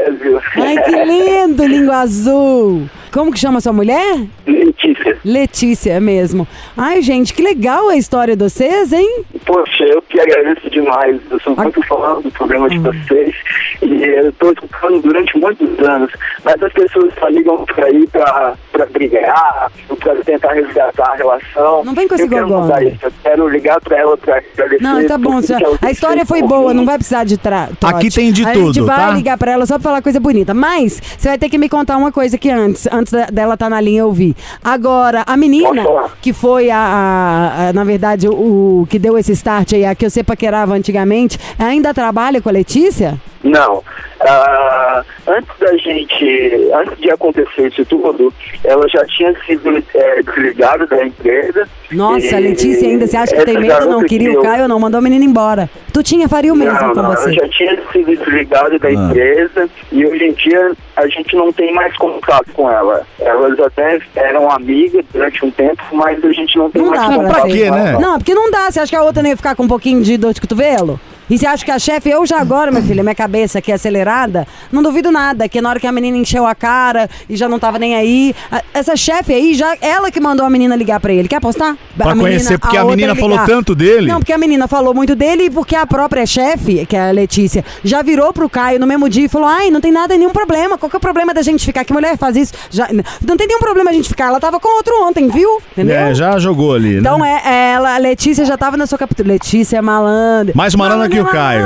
Ai, 0.56 0.82
que 0.84 1.06
lindo, 1.06 1.66
língua 1.66 2.02
azul. 2.02 2.90
Como 3.14 3.32
que 3.32 3.38
chama 3.40 3.62
sua 3.62 3.72
mulher? 3.72 4.26
Letícia. 4.48 5.18
Letícia 5.24 6.00
mesmo. 6.02 6.48
Ai, 6.76 7.02
gente, 7.04 7.32
que 7.32 7.44
legal 7.44 7.90
a 7.90 7.96
história 7.96 8.36
de 8.36 8.44
vocês, 8.44 8.92
hein? 8.92 9.24
Poxa, 9.46 9.84
eu 9.84 10.02
que 10.02 10.20
agradeço 10.20 10.68
demais. 10.72 11.22
Eu 11.30 11.40
sou 11.42 11.56
muito 11.56 11.82
fã 11.84 12.20
do 12.22 12.32
programa 12.32 12.68
de 12.70 12.80
vocês 12.80 13.36
e 13.82 14.04
eu 14.04 14.30
estou 14.30 14.52
escutando 14.52 15.02
durante 15.02 15.38
muitos 15.38 15.80
anos. 15.80 16.12
Mas 16.44 16.62
as 16.62 16.74
pessoas 16.74 17.14
só 17.20 17.28
ligam 17.28 17.64
pra 17.66 17.90
ir 17.92 18.08
pra, 18.10 18.56
pra 18.72 18.86
brigar, 18.88 19.72
pra 20.00 20.16
tentar 20.16 20.54
resgatar 20.54 21.12
a 21.12 21.16
relação. 21.16 21.84
Não 21.86 21.94
vem 21.94 22.08
com 22.08 22.16
esse 22.16 22.28
gogó. 22.28 22.68
Eu 23.02 23.12
quero 23.22 23.48
ligar 23.48 23.80
pra 23.82 23.98
ela 23.98 24.18
pra 24.18 24.42
agradecer. 24.58 24.84
Não, 24.84 25.06
tá 25.06 25.18
bom. 25.18 25.36
tudo 25.36 25.48
senhor. 25.48 25.60
que 25.60 25.66
ela 25.66 25.78
A 25.82 25.92
história 25.92 26.26
foi 26.26 26.42
boa, 26.42 26.74
não 26.74 26.86
vai 26.86 26.98
precisar 26.98 27.26
de 27.26 27.38
tra 27.38 27.70
trote. 27.80 27.96
Aqui 27.96 28.10
tem 28.10 28.32
de 28.32 28.44
A 28.44 28.54
gente 28.54 28.74
tudo, 28.74 28.86
vai 28.88 29.08
tá? 29.08 29.12
ligar 29.12 29.38
pra 29.38 29.52
ela 29.52 29.66
só 29.66 29.76
pra 29.76 29.84
falar 29.84 30.02
coisa 30.02 30.20
bonita. 30.20 30.54
Mas 30.54 31.02
você 31.18 31.30
vai 31.30 31.38
ter 31.38 31.50
que 31.50 31.58
me 31.58 31.70
contar 31.70 31.98
uma 31.98 32.12
coisa 32.12 32.38
que 32.38 32.50
antes, 32.50 32.88
antes 32.92 33.03
da- 33.12 33.26
dela 33.28 33.54
estar 33.56 33.70
na 33.70 33.80
linha 33.82 34.02
eu 34.02 34.12
vi. 34.12 34.36
Agora, 34.64 35.24
a 35.26 35.36
menina, 35.38 35.84
que 36.22 36.32
foi 36.34 36.70
a, 36.70 36.78
a- 36.78 37.70
a- 37.70 37.74
na 37.74 37.84
verdade, 37.84 38.28
o, 38.28 38.82
o 38.82 38.88
que 38.90 38.98
deu 39.00 39.18
esse 39.18 39.32
start 39.34 39.74
aí, 39.74 39.86
a 39.86 39.94
que 39.96 40.06
eu 40.06 40.10
sei 40.10 40.24
paquerava 40.24 40.74
antigamente, 40.74 41.38
ainda 41.58 41.94
trabalha 41.94 42.42
com 42.42 42.50
a 42.50 42.52
Letícia? 42.52 43.20
Não. 43.44 43.84
Ah, 44.26 45.04
antes 45.28 45.50
da 45.60 45.76
gente, 45.78 46.70
antes 46.74 46.98
de 46.98 47.12
acontecer 47.12 47.68
isso 47.68 47.84
tudo, 47.86 48.34
ela 48.64 48.88
já 48.88 49.06
tinha 49.06 49.36
sido 49.46 49.84
é, 49.94 50.22
desligada 50.24 50.88
da 50.88 51.06
empresa. 51.06 51.68
Nossa, 51.92 52.38
E 52.38 52.40
Letícia 52.40 52.88
ainda, 52.88 53.06
você 53.06 53.18
acha 53.18 53.36
que 53.36 53.44
tem 53.46 53.60
medo? 53.60 53.86
Não 53.90 54.04
queria 54.04 54.30
que 54.30 54.38
o 54.38 54.40
eu- 54.40 54.44
Caio, 54.44 54.68
não, 54.68 54.80
mandou 54.80 54.98
a 55.00 55.02
menina 55.02 55.26
embora. 55.26 55.70
Tu 55.92 56.02
tinha, 56.02 56.30
faria 56.30 56.54
o 56.54 56.56
mesmo 56.56 56.74
Não, 56.80 56.94
com 56.94 57.02
não, 57.02 57.12
você. 57.12 57.30
eu 57.32 57.34
já 57.34 57.50
tinha 57.50 57.78
sido 57.92 58.16
desligado 58.16 58.80
da 58.80 58.92
empresa 58.92 59.70
e 59.92 60.06
hoje 60.06 60.24
em 60.24 60.32
dia 60.34 60.72
a 60.96 61.08
gente 61.08 61.36
não 61.36 61.52
tem 61.52 61.74
mais 61.74 61.96
contato 61.98 62.50
com 62.54 62.72
ela. 62.72 63.06
Elas 63.20 63.60
até 63.60 64.00
eram 64.16 64.50
amigas 64.50 65.04
durante 65.12 65.46
um 65.46 65.52
tempo, 65.52 65.84
mas 65.92 66.24
a 66.24 66.32
gente 66.32 66.58
não 66.58 66.72
tem 66.72 66.82
Não 66.82 66.90
mais 66.92 67.02
dá 67.10 67.16
contato 67.16 67.42
pra 67.42 67.52
quê, 67.52 67.70
né? 67.70 67.98
Não, 68.00 68.18
porque 68.18 68.34
não 68.34 68.50
dá. 68.50 68.72
Você 68.72 68.80
acha 68.80 68.90
que 68.90 68.96
a 68.96 69.04
outra 69.04 69.22
não 69.22 69.30
ia 69.30 69.38
ficar 69.38 69.54
com 69.56 69.64
um 69.64 69.68
pouquinho 69.68 70.02
de 70.02 70.16
dor 70.18 70.34
de 70.34 70.40
cotovelo? 70.42 70.98
E 71.30 71.38
você 71.38 71.46
acha 71.48 71.64
que 71.64 71.72
a 71.72 71.80
chefe, 71.80 72.10
eu 72.10 72.26
já 72.26 72.40
agora, 72.40 72.70
minha 72.72 72.84
filha, 72.84 73.02
minha 73.04 73.16
cabeça 73.16 73.60
aqui 73.60 73.72
é 73.72 73.76
acelerada, 73.76 74.46
não 74.72 74.84
duvido 74.84 75.12
nada, 75.12 75.48
que 75.48 75.62
na 75.62 75.70
hora 75.70 75.80
que 75.80 75.88
a 75.88 75.92
menina 75.92 76.18
encheu 76.18 76.46
a 76.46 76.54
cara 76.54 77.10
e 77.30 77.36
já 77.36 77.48
não 77.48 77.58
tava 77.60 77.80
nem 77.80 77.96
aí, 77.96 78.36
a- 78.52 78.62
essa 78.74 78.96
chefe 78.96 79.34
aí, 79.34 79.54
já 79.54 79.76
ela 79.82 80.12
que 80.12 80.20
mandou 80.20 80.46
a 80.46 80.50
menina 80.50 80.76
ligar 80.76 81.00
pra 81.00 81.14
ele. 81.14 81.28
Quer 81.28 81.38
apostar? 81.38 81.76
Pra 81.98 82.08
A 82.12 82.16
menina- 82.16 82.30
conhecer, 82.30 82.58
porque 82.60 82.78
a 82.78 82.82
outra 82.84 82.96
menina 82.98 83.16
falou 83.16 83.40
tanto 83.46 83.74
dele. 83.74 84.08
Não, 84.08 84.20
porque 84.20 84.34
a 84.34 84.38
menina 84.38 84.68
falou 84.68 84.94
muito 84.94 85.16
dele 85.16 85.46
e 85.46 85.50
porque 85.50 85.76
a 85.76 85.86
própria 85.88 86.26
chefe, 86.26 86.86
que 86.86 86.96
é 86.96 87.10
a 87.10 87.12
Letícia, 87.12 87.64
já 87.84 88.02
virou 88.02 88.34
pro 88.34 88.50
Caio 88.50 88.80
no 88.80 88.86
mesmo 88.88 89.08
dia 89.10 89.26
e 89.26 89.30
falou: 89.30 89.48
ai, 89.48 89.70
não 89.70 89.80
tem 89.80 89.92
nada, 89.92 90.16
nenhum 90.18 90.32
problema. 90.32 90.78
Qual 90.78 90.90
que 90.90 90.96
é 90.96 91.00
o 91.00 91.02
problema 91.02 91.34
da 91.34 91.42
gente 91.42 91.66
ficar? 91.66 91.84
Que 91.86 91.94
mulher 91.94 92.18
faz 92.18 92.36
isso? 92.36 92.54
Já, 92.70 92.88
não 93.26 93.38
tem 93.38 93.48
nenhum 93.48 93.60
problema 93.60 93.90
a 93.90 93.94
gente 93.94 94.10
ficar. 94.10 94.28
Ela 94.28 94.40
tava 94.40 94.60
com 94.60 94.76
outro 94.78 94.94
ontem, 95.04 95.28
viu? 95.30 95.62
Entendeu? 95.72 95.96
É, 95.96 96.14
já 96.14 96.38
jogou 96.38 96.74
ali, 96.76 96.98
Então 96.98 97.18
né? 97.20 97.42
é, 97.46 97.72
ela, 97.74 97.96
a 97.96 97.98
Letícia 97.98 98.44
já 98.46 98.58
tava 98.58 98.76
na 98.78 98.86
sua 98.86 98.98
captura. 98.98 99.28
Letícia 99.28 99.78
é 99.78 99.82
malandra. 99.82 100.54
Mais 100.56 100.76
malandra 100.76 101.08
que 101.14 101.20
o 101.22 101.26
Caio. 101.26 101.66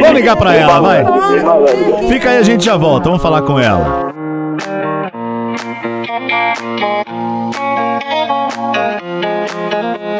Vamos 0.00 0.12
ligar 0.12 0.36
pra 0.36 0.54
ela, 0.54 0.80
vai. 0.80 1.04
Fica 2.08 2.30
aí, 2.30 2.38
a 2.38 2.42
gente 2.42 2.64
já 2.64 2.76
volta. 2.76 3.08
Vamos 3.08 3.22
falar 3.22 3.42
com 3.42 3.58
ela. 3.58 4.12
She 9.52 10.11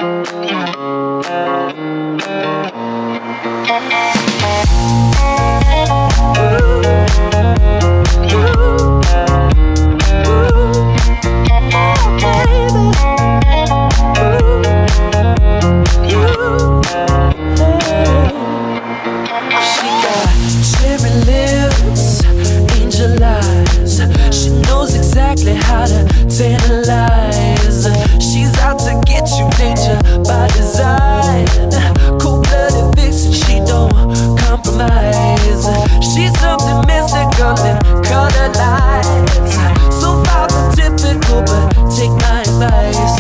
in 37.61 38.53
lights. 38.53 39.55
So 40.01 40.23
far 40.25 40.49
from 40.49 40.75
typical, 40.75 41.43
but 41.43 41.69
take 41.95 42.15
my 42.25 42.43
advice. 42.43 43.17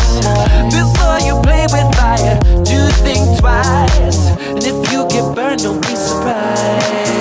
Before 0.73 1.19
you 1.27 1.41
play 1.43 1.67
with 1.75 1.89
fire, 1.97 2.39
do 2.65 2.81
think 3.05 3.39
twice. 3.41 4.21
And 4.49 4.65
if 4.65 4.93
you 4.93 5.07
get 5.09 5.35
burned, 5.35 5.63
don't 5.63 5.81
be 5.81 5.95
surprised. 5.95 7.13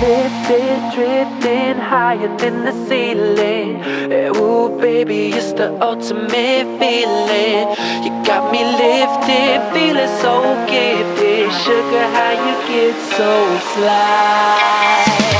Lifted, 0.00 0.80
drifting 0.94 1.76
higher 1.78 2.34
than 2.38 2.64
the 2.64 2.72
ceiling. 2.88 3.82
Eh, 4.12 4.36
Ooh, 4.36 4.78
baby, 4.80 5.28
it's 5.28 5.52
the 5.52 5.68
ultimate 5.82 6.66
feeling. 6.80 7.66
You 8.04 8.10
got 8.24 8.50
me 8.52 8.62
lifted, 8.64 9.60
feeling 9.74 10.12
so 10.22 10.34
gifted. 10.66 11.52
Sugar, 11.64 12.06
how 12.16 12.32
you 12.46 12.54
get 12.68 12.94
so 13.16 13.58
fly? 13.74 15.39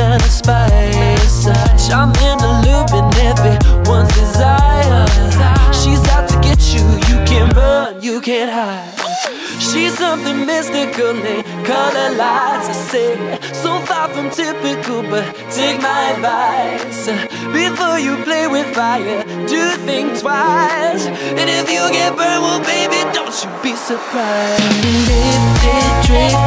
of 0.00 0.22
spice. 0.22 1.46
I'm 1.90 2.10
in 2.28 2.38
the 2.38 2.52
loop 2.64 2.90
and 2.92 3.14
everyone's 3.16 4.12
desire. 4.14 5.06
She's 5.72 6.06
out 6.08 6.28
to 6.28 6.38
get 6.40 6.60
you. 6.72 6.84
You 7.08 7.24
can't 7.24 7.52
run, 7.54 8.00
you 8.02 8.20
can't 8.20 8.50
hide. 8.50 8.94
She's 9.60 9.98
something 9.98 10.46
mystical, 10.46 11.14
they 11.14 11.42
color 11.64 12.10
lights. 12.16 12.68
I 12.68 12.76
say, 12.90 13.38
so 13.52 13.80
far 13.80 14.08
from 14.08 14.30
typical, 14.30 15.02
but 15.02 15.24
take 15.50 15.80
my 15.82 16.12
advice. 16.14 17.06
Before 17.52 17.98
you 17.98 18.22
play 18.24 18.46
with 18.46 18.72
fire, 18.74 19.24
do 19.46 19.70
think 19.84 20.18
twice. 20.20 21.06
And 21.06 21.50
if 21.50 21.68
you 21.70 21.82
get 21.90 22.16
burned, 22.16 22.42
well, 22.42 22.60
baby, 22.62 23.02
don't 23.12 23.34
you 23.42 23.50
be 23.62 23.74
surprised. 23.74 24.62
Lifted, 25.10 26.06
drifting 26.06 26.37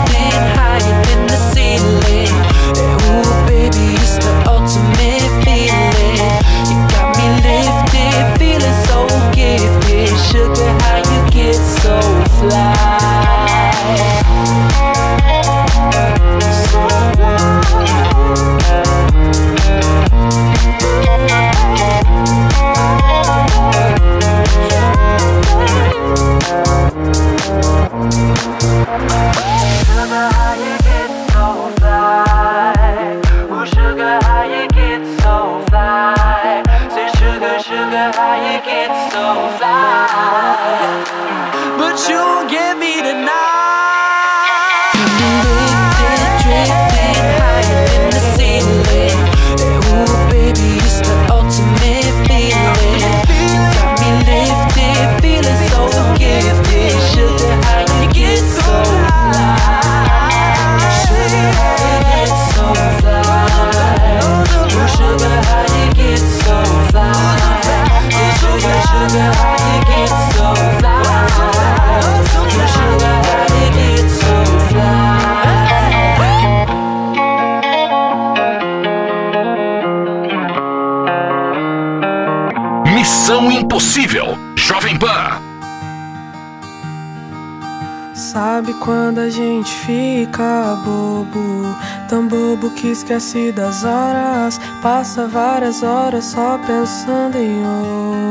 Sabe 88.31 88.73
quando 88.75 89.19
a 89.19 89.29
gente 89.29 89.69
fica 89.69 90.77
bobo? 90.85 91.75
Tão 92.07 92.25
bobo 92.29 92.69
que 92.69 92.87
esquece 92.87 93.51
das 93.51 93.83
horas. 93.83 94.57
Passa 94.81 95.27
várias 95.27 95.83
horas 95.83 96.23
só 96.23 96.57
pensando 96.65 97.35
em 97.35 97.61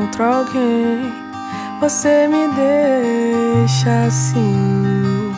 outro 0.06 0.24
alguém. 0.24 1.12
Você 1.82 2.26
me 2.28 2.48
deixa 2.48 4.06
assim. 4.06 5.34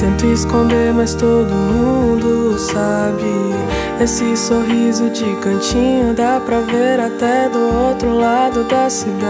Tento 0.00 0.26
esconder, 0.26 0.92
mas 0.92 1.14
todo 1.14 1.54
mundo 1.54 2.58
sabe. 2.58 3.54
Esse 4.00 4.36
sorriso 4.36 5.08
de 5.10 5.36
cantinho 5.36 6.14
dá 6.14 6.40
pra 6.44 6.58
ver 6.62 6.98
até 6.98 7.48
do 7.48 7.60
outro 7.60 8.12
lado 8.12 8.64
da 8.64 8.90
cidade. 8.90 9.28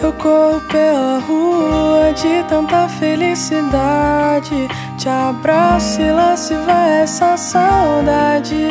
Eu 0.00 0.12
corro 0.12 0.60
pela 0.68 1.18
rua 1.18 2.12
de 2.12 2.44
tanta 2.48 2.88
felicidade. 2.88 4.68
Te 4.96 5.08
abraço 5.08 6.00
e 6.00 6.10
lá 6.10 6.36
se 6.36 6.54
vai 6.54 7.02
essa 7.02 7.36
saudade. 7.36 8.68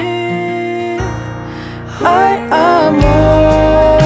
Ai, 2.01 2.47
amor, 2.49 3.96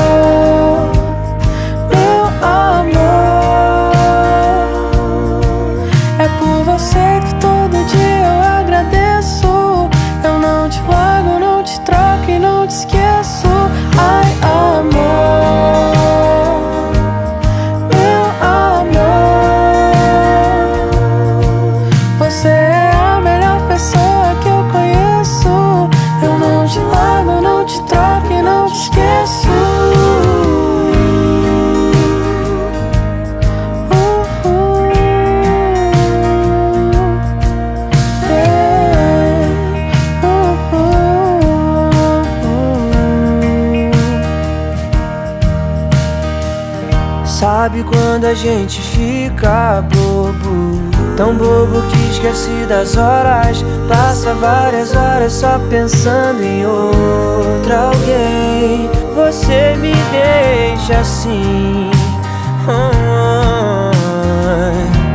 Sabe 47.72 47.86
quando 47.86 48.26
a 48.26 48.34
gente 48.34 48.82
fica 48.82 49.82
bobo? 49.94 50.82
Tão 51.16 51.34
bobo 51.36 51.82
que 51.84 52.12
esquece 52.12 52.66
das 52.68 52.98
horas. 52.98 53.64
Passa 53.88 54.34
várias 54.34 54.94
horas 54.94 55.32
só 55.32 55.58
pensando 55.70 56.44
em 56.44 56.66
outra 56.66 57.84
alguém. 57.84 58.90
Você 59.16 59.78
me 59.78 59.94
deixa 60.12 61.00
assim. 61.00 61.90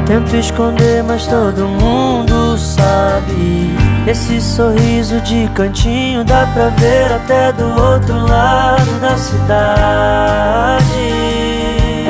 Tento 0.06 0.34
esconder, 0.36 1.04
mas 1.04 1.26
todo 1.26 1.68
mundo 1.68 2.56
sabe. 2.56 3.76
Esse 4.06 4.40
sorriso 4.40 5.20
de 5.20 5.46
cantinho 5.54 6.24
dá 6.24 6.46
pra 6.54 6.70
ver 6.70 7.12
até 7.12 7.52
do 7.52 7.68
outro 7.78 8.26
lado 8.26 8.98
da 8.98 9.14
cidade. 9.18 11.15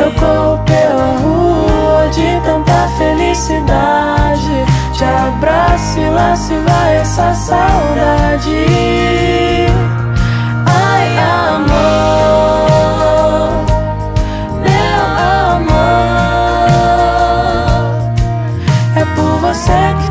Eu 0.07 0.13
corro 0.13 0.63
pela 0.65 1.19
rua 1.19 2.09
de 2.11 2.41
tanta 2.45 2.87
felicidade. 2.97 4.65
Te 4.93 5.03
abraço 5.03 5.99
e 5.99 6.09
lá 6.11 6.37
se 6.37 6.55
vai 6.55 6.99
essa 6.99 7.35
saudade. 7.35 8.67
Ai, 10.65 11.19
amor, 11.59 11.67
meu 14.63 15.03
amor. 15.57 15.91
É 18.95 19.05
por 19.17 19.41
você 19.41 19.97
que 20.05 20.11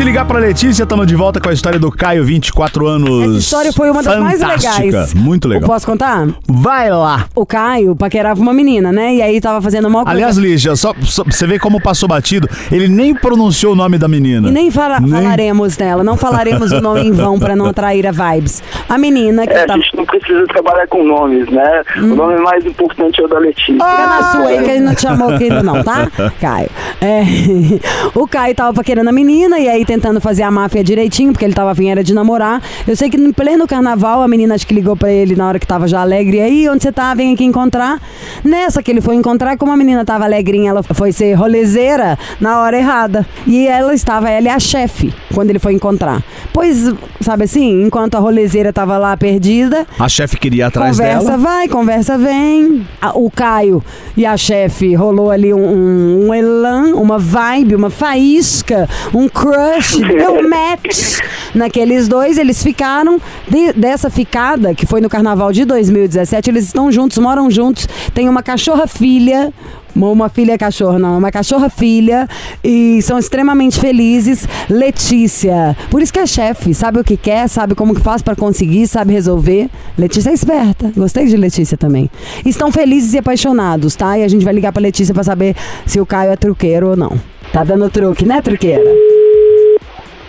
de 0.00 0.04
ligar 0.04 0.24
pra 0.24 0.38
Letícia, 0.38 0.84
estamos 0.84 1.06
de 1.06 1.14
volta 1.14 1.38
com 1.38 1.50
a 1.50 1.52
história 1.52 1.78
do 1.78 1.90
Caio, 1.92 2.24
24 2.24 2.86
anos. 2.86 3.22
Essa 3.28 3.38
história 3.38 3.70
foi 3.72 3.90
uma 3.90 4.02
das 4.02 4.18
mais 4.18 4.40
Fantástica. 4.40 4.78
legais. 4.82 5.12
Muito 5.12 5.46
legal. 5.46 5.62
Eu 5.62 5.66
posso 5.68 5.84
contar? 5.86 6.26
Vai 6.48 6.88
lá. 6.88 7.26
O 7.34 7.44
Caio 7.44 7.94
paquerava 7.94 8.40
uma 8.40 8.54
menina, 8.54 8.90
né? 8.90 9.16
E 9.16 9.20
aí 9.20 9.38
tava 9.42 9.60
fazendo 9.60 9.90
mal 9.90 10.04
Aliás, 10.06 10.38
Lígia, 10.38 10.74
só, 10.74 10.94
só- 11.02 11.22
você 11.22 11.46
vê 11.46 11.58
como 11.58 11.82
passou 11.82 12.08
batido. 12.08 12.48
Ele 12.72 12.88
nem 12.88 13.14
pronunciou 13.14 13.74
o 13.74 13.76
nome 13.76 13.98
da 13.98 14.08
menina. 14.08 14.48
E 14.48 14.50
nem, 14.50 14.70
fala- 14.70 15.00
Nem- 15.00 15.10
falaremos 15.22 15.76
dela, 15.76 16.02
não 16.02 16.16
falaremos 16.16 16.72
o 16.72 16.80
nome 16.80 17.02
em 17.06 17.12
vão 17.12 17.38
pra 17.38 17.54
não 17.54 17.66
atrair 17.66 18.06
a 18.06 18.10
vibes. 18.10 18.62
A 18.88 18.96
menina 18.96 19.46
que 19.46 19.52
É, 19.52 19.64
a 19.64 19.66
tá. 19.66 19.74
gente 19.76 19.94
não 19.94 20.06
precisa 20.06 20.46
trabalhar 20.46 20.86
com 20.88 21.04
nomes, 21.04 21.46
né? 21.50 21.82
Hum. 21.98 22.12
O 22.12 22.16
nome 22.16 22.38
mais 22.40 22.64
importante 22.64 23.20
é 23.20 23.24
o 23.24 23.28
da 23.28 23.38
Letícia. 23.38 23.74
Fica 23.74 24.06
na 24.06 24.22
sua 24.32 24.46
aí 24.48 24.62
que 24.64 24.70
ele 24.70 24.80
não 24.80 24.94
te 24.94 25.02
chamou 25.02 25.28
aqui 25.34 25.44
ainda 25.44 25.62
não, 25.62 25.82
tá? 25.84 26.10
Caio. 26.40 26.70
É, 27.02 27.22
o 28.18 28.26
Caio 28.26 28.54
tava 28.54 28.72
paquerando 28.72 29.10
a 29.10 29.12
menina 29.12 29.58
e 29.58 29.68
aí 29.68 29.84
tentando 29.90 30.20
fazer 30.20 30.44
a 30.44 30.52
máfia 30.52 30.84
direitinho, 30.84 31.32
porque 31.32 31.44
ele 31.44 31.52
tava 31.52 31.72
afim 31.72 31.90
era 31.90 32.04
de 32.04 32.14
namorar. 32.14 32.62
Eu 32.86 32.94
sei 32.94 33.10
que 33.10 33.16
no 33.16 33.34
pleno 33.34 33.66
carnaval 33.66 34.22
a 34.22 34.28
menina 34.28 34.54
acho 34.54 34.64
que 34.64 34.72
ligou 34.72 34.96
pra 34.96 35.10
ele 35.10 35.34
na 35.34 35.48
hora 35.48 35.58
que 35.58 35.66
tava 35.66 35.88
já 35.88 36.00
alegre. 36.00 36.36
E 36.36 36.40
aí, 36.40 36.68
onde 36.68 36.80
você 36.84 36.92
tá? 36.92 37.12
Vem 37.12 37.34
aqui 37.34 37.44
encontrar. 37.44 38.00
Nessa 38.44 38.84
que 38.84 38.90
ele 38.92 39.00
foi 39.00 39.16
encontrar, 39.16 39.56
como 39.56 39.72
a 39.72 39.76
menina 39.76 40.04
tava 40.04 40.24
alegrinha, 40.26 40.70
ela 40.70 40.84
foi 40.84 41.10
ser 41.10 41.34
rolezeira 41.34 42.16
na 42.40 42.60
hora 42.60 42.78
errada. 42.78 43.26
E 43.48 43.66
ela 43.66 43.92
estava, 43.92 44.30
ela 44.30 44.46
é 44.46 44.52
a 44.52 44.60
chefe, 44.60 45.12
quando 45.34 45.50
ele 45.50 45.58
foi 45.58 45.72
encontrar. 45.74 46.22
Pois, 46.52 46.88
sabe 47.20 47.42
assim, 47.44 47.82
enquanto 47.82 48.14
a 48.14 48.20
rolezeira 48.20 48.72
tava 48.72 48.96
lá 48.96 49.16
perdida, 49.16 49.84
A 49.98 50.08
chefe 50.08 50.36
queria 50.38 50.60
ir 50.60 50.66
atrás 50.66 50.96
conversa 50.96 51.24
dela. 51.24 51.36
vai, 51.36 51.66
conversa 51.68 52.16
vem. 52.16 52.86
O 53.16 53.28
Caio 53.28 53.82
e 54.16 54.24
a 54.24 54.36
chefe 54.36 54.94
rolou 54.94 55.32
ali 55.32 55.52
um, 55.52 55.58
um, 55.58 56.28
um 56.28 56.34
elan, 56.34 56.94
uma 56.94 57.18
vibe, 57.18 57.74
uma 57.74 57.90
faísca, 57.90 58.88
um 59.12 59.28
crush, 59.28 59.79
deu 59.98 60.48
match 60.48 61.18
naqueles 61.54 62.08
dois. 62.08 62.38
Eles 62.38 62.62
ficaram 62.62 63.20
de- 63.48 63.72
dessa 63.72 64.10
ficada, 64.10 64.74
que 64.74 64.86
foi 64.86 65.00
no 65.00 65.08
carnaval 65.08 65.52
de 65.52 65.64
2017. 65.64 66.50
Eles 66.50 66.64
estão 66.64 66.90
juntos, 66.90 67.18
moram 67.18 67.50
juntos, 67.50 67.88
tem 68.14 68.28
uma 68.28 68.42
cachorra 68.42 68.86
filha. 68.86 69.52
Uma 69.96 70.28
filha 70.28 70.56
cachorra, 70.56 71.00
não, 71.00 71.18
uma 71.18 71.32
cachorra 71.32 71.68
filha 71.68 72.28
e 72.62 73.02
são 73.02 73.18
extremamente 73.18 73.80
felizes. 73.80 74.46
Letícia, 74.68 75.76
por 75.90 76.00
isso 76.00 76.12
que 76.12 76.18
é 76.20 76.26
chefe, 76.26 76.72
sabe 76.72 77.00
o 77.00 77.04
que 77.04 77.16
quer, 77.16 77.48
sabe 77.48 77.74
como 77.74 77.92
que 77.92 78.00
faz 78.00 78.22
pra 78.22 78.36
conseguir, 78.36 78.86
sabe 78.86 79.12
resolver. 79.12 79.68
Letícia 79.98 80.30
é 80.30 80.32
esperta, 80.32 80.92
gostei 80.96 81.26
de 81.26 81.36
Letícia 81.36 81.76
também. 81.76 82.08
Estão 82.46 82.70
felizes 82.70 83.14
e 83.14 83.18
apaixonados, 83.18 83.96
tá? 83.96 84.16
E 84.16 84.22
a 84.22 84.28
gente 84.28 84.44
vai 84.44 84.54
ligar 84.54 84.72
pra 84.72 84.80
Letícia 84.80 85.12
pra 85.12 85.24
saber 85.24 85.56
se 85.84 86.00
o 86.00 86.06
Caio 86.06 86.30
é 86.30 86.36
truqueiro 86.36 86.90
ou 86.90 86.96
não. 86.96 87.20
Tá 87.52 87.64
dando 87.64 87.90
truque, 87.90 88.24
né, 88.24 88.40
truqueira? 88.40 88.84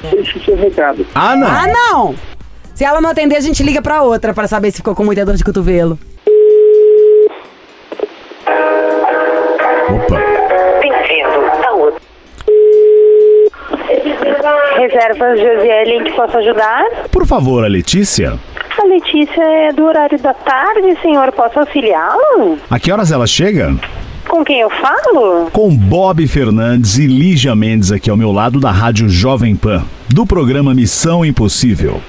O 0.03 0.39
seu 0.43 0.55
recado. 0.55 1.05
Ah, 1.13 1.35
não. 1.35 1.47
Ah, 1.47 1.67
não! 1.67 2.15
Se 2.73 2.83
ela 2.83 2.99
não 2.99 3.09
atender, 3.11 3.35
a 3.35 3.41
gente 3.41 3.61
liga 3.61 3.81
pra 3.81 4.01
outra 4.01 4.33
pra 4.33 4.47
saber 4.47 4.71
se 4.71 4.77
ficou 4.77 4.95
com 4.95 5.03
muita 5.03 5.23
dor 5.25 5.35
de 5.35 5.43
cotovelo. 5.43 5.99
Opa. 9.89 10.19
Bem-vindo 10.81 11.45
a. 11.65 11.93
Reservas 14.77 15.39
Josiele 15.39 15.91
em 15.97 16.03
que 16.05 16.11
posso 16.13 16.37
ajudar? 16.37 16.83
Por 17.11 17.27
favor, 17.27 17.63
a 17.63 17.67
Letícia. 17.67 18.39
A 18.81 18.85
Letícia 18.87 19.43
é 19.43 19.71
do 19.73 19.85
horário 19.85 20.17
da 20.17 20.33
tarde, 20.33 20.97
senhor. 21.01 21.31
Posso 21.33 21.59
auxiliá-lo? 21.59 22.57
A 22.69 22.79
que 22.79 22.91
horas 22.91 23.11
ela 23.11 23.27
chega? 23.27 23.75
Com 24.31 24.45
quem 24.45 24.61
eu 24.61 24.69
falo? 24.69 25.51
Com 25.51 25.75
Bob 25.75 26.25
Fernandes 26.25 26.97
e 26.97 27.05
Lígia 27.05 27.53
Mendes 27.53 27.91
aqui 27.91 28.09
ao 28.09 28.15
meu 28.15 28.31
lado 28.31 28.61
da 28.61 28.71
Rádio 28.71 29.09
Jovem 29.09 29.57
Pan, 29.57 29.83
do 30.07 30.25
programa 30.25 30.73
Missão 30.73 31.25
Impossível. 31.25 31.99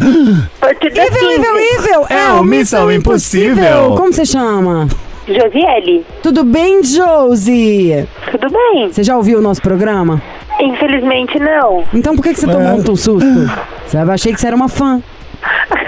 Da 0.00 1.04
Evil, 1.04 1.30
evil, 1.32 1.56
evil! 1.58 2.06
É 2.08 2.32
o 2.32 2.42
Missão 2.42 2.90
Impossível. 2.90 3.94
Como 3.98 4.14
você 4.14 4.24
chama? 4.24 4.88
Josiele, 5.28 6.06
Tudo 6.22 6.42
bem, 6.42 6.82
Josie? 6.82 8.08
tudo 8.30 8.48
bem? 8.50 8.90
Você 8.90 9.04
já 9.04 9.14
ouviu 9.14 9.40
o 9.40 9.42
nosso 9.42 9.60
programa? 9.60 10.22
Infelizmente 10.58 11.38
não. 11.38 11.84
Então 11.92 12.16
por 12.16 12.22
que, 12.22 12.32
que 12.32 12.40
você 12.40 12.46
tomou 12.46 12.62
É. 12.62 12.72
um 12.74 12.96
susto? 12.96 13.20
Você 13.86 13.98
eu 13.98 14.10
achei 14.10 14.32
que 14.32 14.40
você 14.40 14.46
era 14.46 14.56
uma 14.56 14.68
fã. 14.68 15.02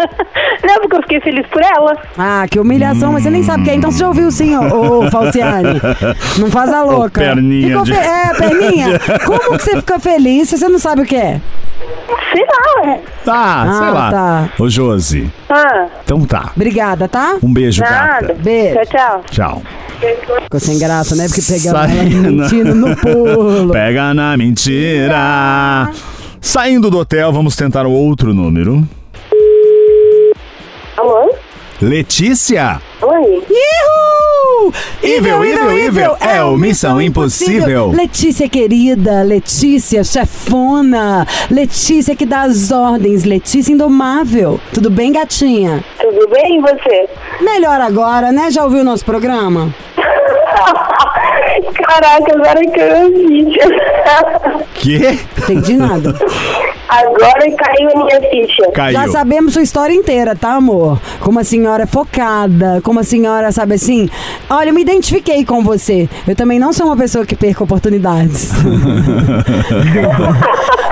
não, 0.64 0.80
porque 0.80 0.96
eu 0.96 1.02
fiquei 1.02 1.20
feliz 1.20 1.46
por 1.48 1.62
ela. 1.62 1.96
Ah, 2.16 2.46
que 2.50 2.58
humilhação, 2.58 3.12
mas 3.12 3.22
você 3.22 3.30
nem 3.30 3.42
sabe 3.42 3.64
quem 3.64 3.72
é. 3.74 3.76
Então 3.76 3.90
você 3.90 3.98
já 3.98 4.08
ouviu 4.08 4.30
sim, 4.30 4.56
ô, 4.56 5.04
ô 5.04 5.10
Falciane. 5.10 5.80
Não 6.38 6.50
faz 6.50 6.72
a 6.72 6.82
louca. 6.82 7.20
perninha 7.20 7.68
Ficou 7.68 7.84
de- 7.84 7.92
fe- 7.94 7.98
É, 7.98 8.34
perninha. 8.34 8.98
Como 9.24 9.58
que 9.58 9.64
você 9.64 9.76
fica 9.76 9.98
feliz 9.98 10.48
se 10.48 10.58
você 10.58 10.68
não 10.68 10.78
sabe 10.78 11.02
o 11.02 11.06
que 11.06 11.16
é? 11.16 11.40
Sei 12.32 12.44
lá. 12.44 12.98
Tá, 13.24 13.72
sei 13.78 13.86
Ah, 13.88 13.90
lá. 13.90 14.10
tá. 14.10 14.48
Ô, 14.58 14.68
Josi. 14.68 15.30
Ah, 15.48 15.86
Então 16.04 16.24
tá. 16.24 16.52
Obrigada, 16.54 17.08
tá? 17.08 17.36
Um 17.42 17.52
beijo, 17.52 17.82
nada. 17.82 18.26
gata. 18.28 18.34
Beijo. 18.42 18.74
Tchau, 18.74 18.84
tchau. 18.86 19.22
Tchau. 19.30 19.62
Ficou 20.44 20.60
sem 20.60 20.78
graça, 20.78 21.14
né? 21.14 21.26
Porque 21.26 21.42
pegamos 21.42 21.62
Sai- 21.90 21.98
ela 22.00 22.30
mentindo 22.30 22.74
no 22.74 22.96
pulo. 22.96 23.72
Pega 23.72 24.14
na 24.14 24.36
mentira. 24.36 25.90
Saindo 26.40 26.90
do 26.90 26.98
hotel, 26.98 27.30
vamos 27.32 27.54
tentar 27.54 27.84
o 27.86 27.90
outro 27.92 28.32
número. 28.32 28.82
Letícia? 31.80 32.78
Oi? 33.00 33.42
Ihu! 33.48 34.72
Evil, 35.02 35.42
evil, 35.42 35.78
evil, 35.78 36.16
é 36.20 36.44
o 36.44 36.54
Missão 36.54 37.00
Impossível. 37.00 37.90
Letícia 37.90 38.46
querida, 38.50 39.22
Letícia 39.22 40.04
chefona, 40.04 41.26
Letícia 41.50 42.14
que 42.14 42.26
dá 42.26 42.42
as 42.42 42.70
ordens, 42.70 43.24
Letícia 43.24 43.72
indomável. 43.72 44.60
Tudo 44.74 44.90
bem, 44.90 45.10
gatinha? 45.10 45.82
Tudo 45.98 46.28
bem 46.28 46.58
e 46.58 46.60
você? 46.60 47.08
Melhor 47.40 47.80
agora, 47.80 48.30
né? 48.30 48.50
Já 48.50 48.62
ouviu 48.64 48.80
o 48.80 48.84
nosso 48.84 49.06
programa? 49.06 49.74
Caraca, 51.82 52.34
agora 52.34 52.60
que 52.60 52.78
eu 52.78 53.10
vi. 53.10 53.58
Que? 54.74 55.18
Entendi 55.38 55.76
nada. 55.76 56.14
Agora 56.90 57.56
caiu 57.56 57.88
a 57.94 58.04
minha 58.04 58.20
ficha. 58.28 58.68
Caiu. 58.72 58.92
Já 58.92 59.08
sabemos 59.08 59.52
sua 59.52 59.62
história 59.62 59.94
inteira, 59.94 60.34
tá, 60.34 60.54
amor? 60.54 61.00
Como 61.20 61.38
a 61.38 61.44
senhora 61.44 61.84
é 61.84 61.86
focada, 61.86 62.80
como 62.82 62.98
a 62.98 63.04
senhora, 63.04 63.52
sabe 63.52 63.74
assim? 63.74 64.08
Olha, 64.48 64.70
eu 64.70 64.74
me 64.74 64.82
identifiquei 64.82 65.44
com 65.44 65.62
você. 65.62 66.08
Eu 66.26 66.34
também 66.34 66.58
não 66.58 66.72
sou 66.72 66.86
uma 66.86 66.96
pessoa 66.96 67.24
que 67.24 67.36
perca 67.36 67.62
oportunidades. 67.62 68.50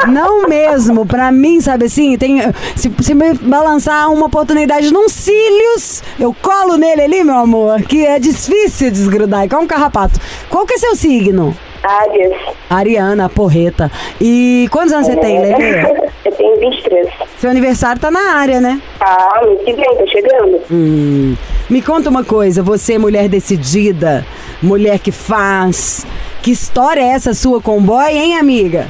não 0.07 0.49
mesmo. 0.49 1.05
Pra 1.05 1.33
mim, 1.33 1.61
sabe 1.61 1.87
assim, 1.87 2.17
tem, 2.17 2.41
se, 2.77 2.93
se 3.01 3.15
me 3.15 3.35
balançar 3.35 4.13
uma 4.13 4.27
oportunidade 4.27 4.93
num 4.93 5.09
cílios, 5.09 6.03
eu 6.19 6.35
colo 6.41 6.77
nele 6.77 7.03
ali, 7.03 7.25
meu 7.25 7.37
amor, 7.37 7.83
que 7.83 8.07
é 8.07 8.21
difícil 8.21 8.93
desgrudar, 8.93 9.43
é 9.43 9.49
como 9.49 9.63
um 9.63 9.67
carrapato. 9.67 10.21
Qual 10.49 10.65
que 10.65 10.75
é 10.75 10.79
seu 10.79 10.95
signo? 10.95 11.57
Águias. 11.83 12.33
Ariana, 12.69 13.29
porreta. 13.29 13.91
E 14.21 14.69
quantos 14.71 14.93
anos 14.93 15.07
você 15.07 15.17
tem, 15.17 15.41
Lelê? 15.41 16.09
Eu 16.25 16.33
tenho 16.33 16.57
23. 16.59 17.09
Seu 17.39 17.51
aniversário 17.51 18.01
tá 18.01 18.11
na 18.11 18.35
área, 18.35 18.61
né? 18.61 18.81
Ah, 19.01 19.41
que 19.65 19.73
vem, 19.73 19.97
tá 19.97 20.07
chegando. 20.07 20.61
Hum. 20.71 21.35
Me 21.71 21.81
conta 21.81 22.11
uma 22.11 22.25
coisa, 22.25 22.63
você 22.63 22.99
mulher 22.99 23.29
decidida, 23.29 24.27
mulher 24.63 24.99
que 24.99 25.13
faz, 25.13 26.07
que 26.43 26.51
história 26.51 27.01
é 27.01 27.09
essa 27.09 27.35
sua 27.35 27.61
com 27.61 27.81
boy, 27.81 28.11
hein, 28.11 28.37
amiga? 28.37 28.87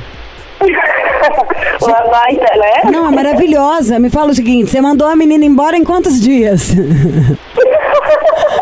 Uma 1.81 2.01
baita, 2.11 2.57
né? 2.57 2.91
Não, 2.91 3.07
é 3.07 3.11
maravilhosa. 3.11 3.99
Me 3.99 4.11
fala 4.11 4.31
o 4.31 4.35
seguinte, 4.35 4.71
você 4.71 4.81
mandou 4.81 5.07
a 5.07 5.15
menina 5.15 5.45
embora 5.45 5.77
em 5.77 5.85
quantos 5.85 6.21
dias? 6.21 6.73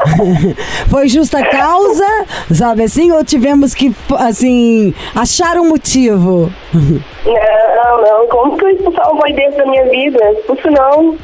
Foi 0.89 1.09
justa 1.09 1.45
causa, 1.45 2.07
sabe 2.53 2.85
assim, 2.85 3.13
ou 3.13 3.25
tivemos 3.25 3.75
que, 3.75 3.95
assim, 4.19 4.95
achar 5.15 5.57
um 5.57 5.69
motivo? 5.69 6.53
Não, 6.73 8.03
não. 8.03 8.27
Como 8.29 8.57
que 8.57 8.65
eu 8.65 8.71
expulsar 8.71 9.11
boy 9.15 9.33
desse 9.33 9.57
da 9.57 9.67
minha 9.67 9.85
vida? 9.89 10.19
Isso 10.49 10.71
não. 10.71 11.17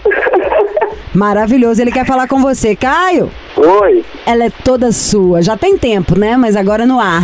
Maravilhoso, 1.14 1.80
ele 1.80 1.92
quer 1.92 2.06
falar 2.06 2.26
com 2.26 2.40
você. 2.40 2.74
Caio, 2.74 3.30
Oi, 3.56 4.04
ela 4.26 4.44
é 4.44 4.50
toda 4.64 4.90
sua. 4.92 5.42
Já 5.42 5.56
tem 5.56 5.76
tempo, 5.76 6.18
né? 6.18 6.36
Mas 6.36 6.56
agora 6.56 6.86
no 6.86 6.98
ar. 6.98 7.22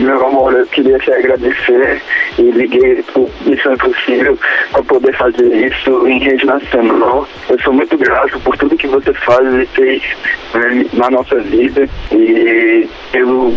Meu 0.00 0.26
amor, 0.26 0.54
eu 0.54 0.66
queria 0.66 0.98
te 0.98 1.12
agradecer 1.12 2.02
e 2.38 2.42
liguei 2.42 3.02
pro 3.12 3.28
Missão 3.44 3.74
Impossível 3.74 4.38
para 4.72 4.82
poder 4.82 5.14
fazer 5.16 5.66
isso 5.66 6.08
em 6.08 6.18
rede 6.18 6.46
nacional. 6.46 7.28
Eu 7.48 7.60
sou 7.60 7.72
muito 7.72 7.96
grato 7.98 8.38
por 8.40 8.56
tudo 8.56 8.76
que 8.76 8.86
você 8.86 9.12
faz 9.12 9.46
e 9.54 9.66
fez 9.66 10.02
né, 10.54 10.86
na 10.94 11.10
nossa 11.10 11.38
vida 11.40 11.88
e 12.12 12.88
eu 13.12 13.54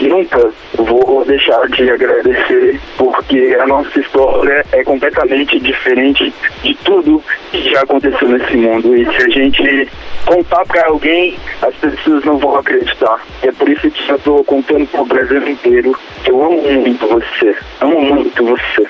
nunca 0.00 0.50
vou 0.74 1.24
deixar 1.24 1.66
de 1.68 1.90
agradecer 1.90 2.80
porque 2.96 3.56
a 3.60 3.66
nossa 3.66 3.98
história 4.00 4.64
é 4.72 4.82
completamente 4.84 5.58
diferente 5.60 6.32
de 6.62 6.74
tudo 6.76 7.22
que 7.50 7.70
já 7.70 7.82
aconteceu 7.82 8.28
nesse 8.28 8.56
mundo. 8.56 8.96
E 8.96 9.04
se 9.04 9.22
a 9.22 9.28
gente 9.28 9.88
contar 10.24 10.64
pra 10.66 10.86
alguém, 10.86 11.36
as 11.60 11.74
pessoas 11.76 12.24
não 12.24 12.38
vão 12.38 12.56
acreditar. 12.56 13.20
É 13.42 13.52
por 13.52 13.68
isso 13.68 13.90
que 13.90 14.10
eu 14.10 14.18
tô 14.20 14.44
contando 14.44 14.86
pro 14.88 15.04
Brasil 15.04 15.48
inteiro 15.48 15.81
que 16.24 16.30
eu 16.30 16.44
amo 16.44 16.62
muito 16.62 17.06
você. 17.06 17.56
Amo 17.80 18.00
muito 18.00 18.44
você. 18.44 18.86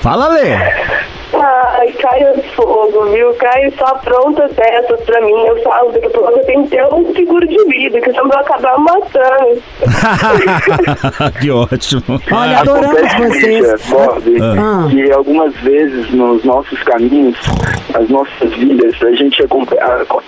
Fala, 0.00 0.28
Lê. 0.28 0.56
Ai, 1.40 1.92
Caio 1.92 2.28
é 2.28 2.34
fogo, 2.54 3.04
viu? 3.06 3.34
Caio 3.34 3.72
só 3.76 3.84
apronta 3.86 4.48
peças 4.54 5.00
pra 5.00 5.20
mim. 5.20 5.46
Eu 5.46 5.62
falo 5.62 5.92
que 5.92 6.00
você 6.08 6.40
tem 6.44 6.64
que 6.64 6.70
ter 6.70 6.84
um 6.92 7.12
seguro 7.14 7.46
de 7.46 7.64
vida, 7.64 8.00
que 8.00 8.10
senão 8.10 8.28
vai 8.28 8.40
acabar 8.40 8.78
matando. 8.78 9.62
que 11.40 11.50
ótimo. 11.50 12.20
Olha, 12.30 12.58
adoramos 12.60 12.96
Acontece, 13.02 13.40
vocês. 13.40 13.86
Bob, 13.88 14.36
Ah. 14.42 14.88
que 14.90 15.12
algumas 15.12 15.54
vezes 15.56 16.10
nos 16.12 16.44
nossos 16.44 16.80
caminhos, 16.84 17.36
nas 17.92 18.08
nossas 18.08 18.52
vidas, 18.54 18.94
a 19.02 19.12
gente 19.12 19.42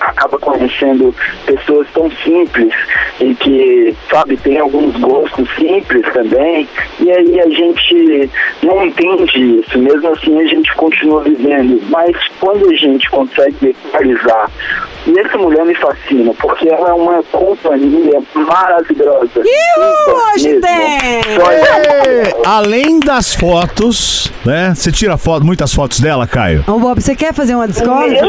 acaba 0.00 0.38
conhecendo 0.38 1.14
pessoas 1.46 1.86
tão 1.94 2.10
simples 2.24 2.72
e 3.20 3.34
que, 3.34 3.94
sabe, 4.10 4.36
tem 4.38 4.58
alguns 4.58 4.96
gostos 4.96 5.48
simples 5.56 6.04
também, 6.12 6.68
e 7.00 7.10
aí 7.10 7.40
a 7.40 7.48
gente 7.48 8.30
não 8.62 8.84
entende 8.84 9.60
isso, 9.60 9.78
mesmo 9.78 10.08
assim 10.08 10.40
a 10.40 10.46
gente 10.46 10.74
continua 10.74 10.95
vivendo. 11.24 11.80
Mas 11.90 12.16
quando 12.40 12.68
a 12.68 12.74
gente 12.74 13.08
consegue 13.10 13.74
equalizar, 13.86 14.50
e 15.06 15.18
essa 15.18 15.38
mulher 15.38 15.64
me 15.64 15.74
fascina, 15.74 16.32
porque 16.40 16.68
ela 16.68 16.90
é 16.90 16.92
uma 16.92 17.22
companhia 17.24 18.20
maravilhosa. 18.34 19.30
Ihu, 19.36 20.34
hoje 20.34 20.60
tem! 20.60 21.20
Ê, 21.20 22.34
Além 22.44 22.98
das 23.00 23.34
fotos, 23.34 24.32
né? 24.44 24.74
Você 24.74 24.90
tira 24.90 25.16
foto, 25.16 25.44
muitas 25.44 25.72
fotos 25.72 26.00
dela, 26.00 26.26
Caio? 26.26 26.64
Ô, 26.66 26.78
Bob, 26.78 27.00
você 27.00 27.14
quer 27.14 27.32
fazer 27.32 27.54
uma 27.54 27.68
discórdia? 27.68 28.20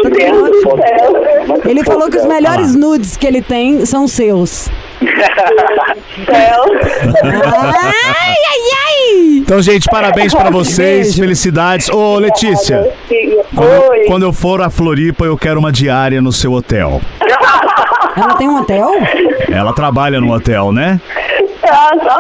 Ele 1.66 1.84
falou 1.84 2.10
que 2.10 2.18
os 2.18 2.26
melhores 2.26 2.76
nudes 2.76 3.18
que 3.18 3.26
ele 3.26 3.42
tem 3.42 3.86
são 3.86 4.08
seus. 4.08 4.70
Ai, 7.08 8.36
ai, 8.50 8.62
ai! 8.86 9.38
Então, 9.38 9.62
gente, 9.62 9.88
parabéns 9.90 10.34
pra 10.34 10.50
vocês, 10.52 11.08
Beijo. 11.08 11.22
felicidades. 11.22 11.90
Ô, 11.90 12.18
Letícia, 12.20 12.90
quando, 13.56 13.90
Oi. 13.90 14.06
quando 14.08 14.24
eu 14.24 14.34
for 14.34 14.62
a 14.62 14.70
Floripa, 14.70 15.26
eu 15.26 15.38
quero 15.38 15.60
uma 15.60 15.72
diária 15.72 16.22
no 16.22 16.32
seu 16.32 16.52
hotel. 16.54 17.02
Ela 18.16 18.36
tem 18.36 18.50
um 18.50 18.58
hotel? 18.60 18.92
Ela 19.52 19.74
trabalha 19.74 20.20
no 20.20 20.34
hotel, 20.34 20.72
né? 20.72 21.00
Ah, 21.70 21.92
só. 22.02 22.18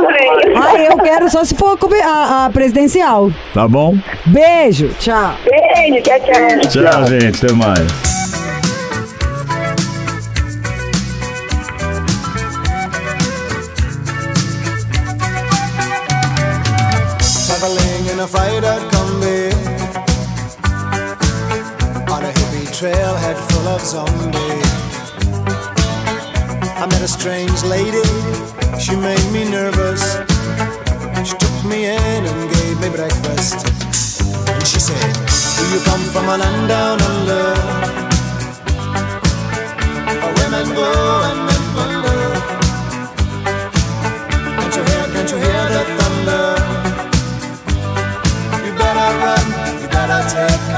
Ah, 0.62 0.78
eu 0.80 0.98
quero 0.98 1.30
só 1.30 1.44
se 1.44 1.56
for 1.56 1.78
a- 2.04 2.46
a 2.46 2.50
presidencial. 2.52 3.32
Tá 3.54 3.68
bom? 3.68 3.96
Beijo, 4.26 4.90
tchau. 5.00 5.34
Beijo, 5.50 6.04
tchau, 6.04 6.20
tchau. 6.20 6.84
Tchau, 6.84 7.06
gente. 7.08 7.46
Até 7.46 7.54
mais. 7.54 7.88
Traveling 18.30 18.58
in 18.58 18.64
a 18.64 18.80
freighter 18.80 18.80
combi 18.92 19.52
On 22.12 22.24
a 22.24 22.32
hippie 22.32 22.68
trailhead 22.78 23.38
full 23.52 23.68
of 23.68 23.82
zombies. 23.82 24.72
I 26.78 26.86
met 26.90 27.02
a 27.02 27.08
strange 27.08 27.64
lady, 27.64 28.04
she 28.80 28.96
made 28.96 29.32
me 29.32 29.50
nervous. 29.50 30.18
She 31.28 31.36
took 31.38 31.66
me 31.66 31.86
in 31.86 32.26
and 32.26 32.50
gave 32.54 32.80
me 32.82 32.90
breakfast. 32.90 33.66
And 34.50 34.66
she 34.66 34.80
said, 34.80 35.14
do 35.58 35.64
you 35.74 35.80
come 35.86 36.04
from 36.12 36.28
a 36.30 36.38
land 36.38 36.68
down 36.68 37.02
under? 37.02 37.56
Where 40.22 40.34
women 40.42 40.76
go 40.76 40.90
and 41.30 41.40
men 41.46 41.57
take 50.30 50.77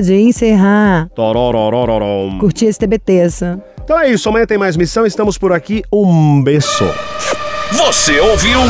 de 0.00 0.14
encerrar. 0.14 1.08
Torororororom. 1.14 2.38
Curti 2.38 2.66
esse 2.66 2.78
TBTça. 2.78 3.62
Então 3.84 3.98
é 3.98 4.10
isso, 4.10 4.28
amanhã 4.28 4.46
tem 4.46 4.58
mais 4.58 4.76
missão, 4.76 5.04
estamos 5.04 5.36
por 5.36 5.52
aqui. 5.52 5.82
Um 5.92 6.42
beijo. 6.42 6.88
Você 7.72 8.18
ouviu? 8.18 8.60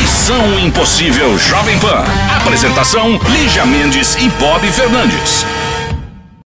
Missão 0.00 0.58
Impossível 0.60 1.36
Jovem 1.38 1.78
Pan. 1.78 2.04
Apresentação: 2.40 3.18
Lígia 3.30 3.64
Mendes 3.64 4.16
e 4.16 4.28
Bob 4.38 4.66
Fernandes. 4.70 5.46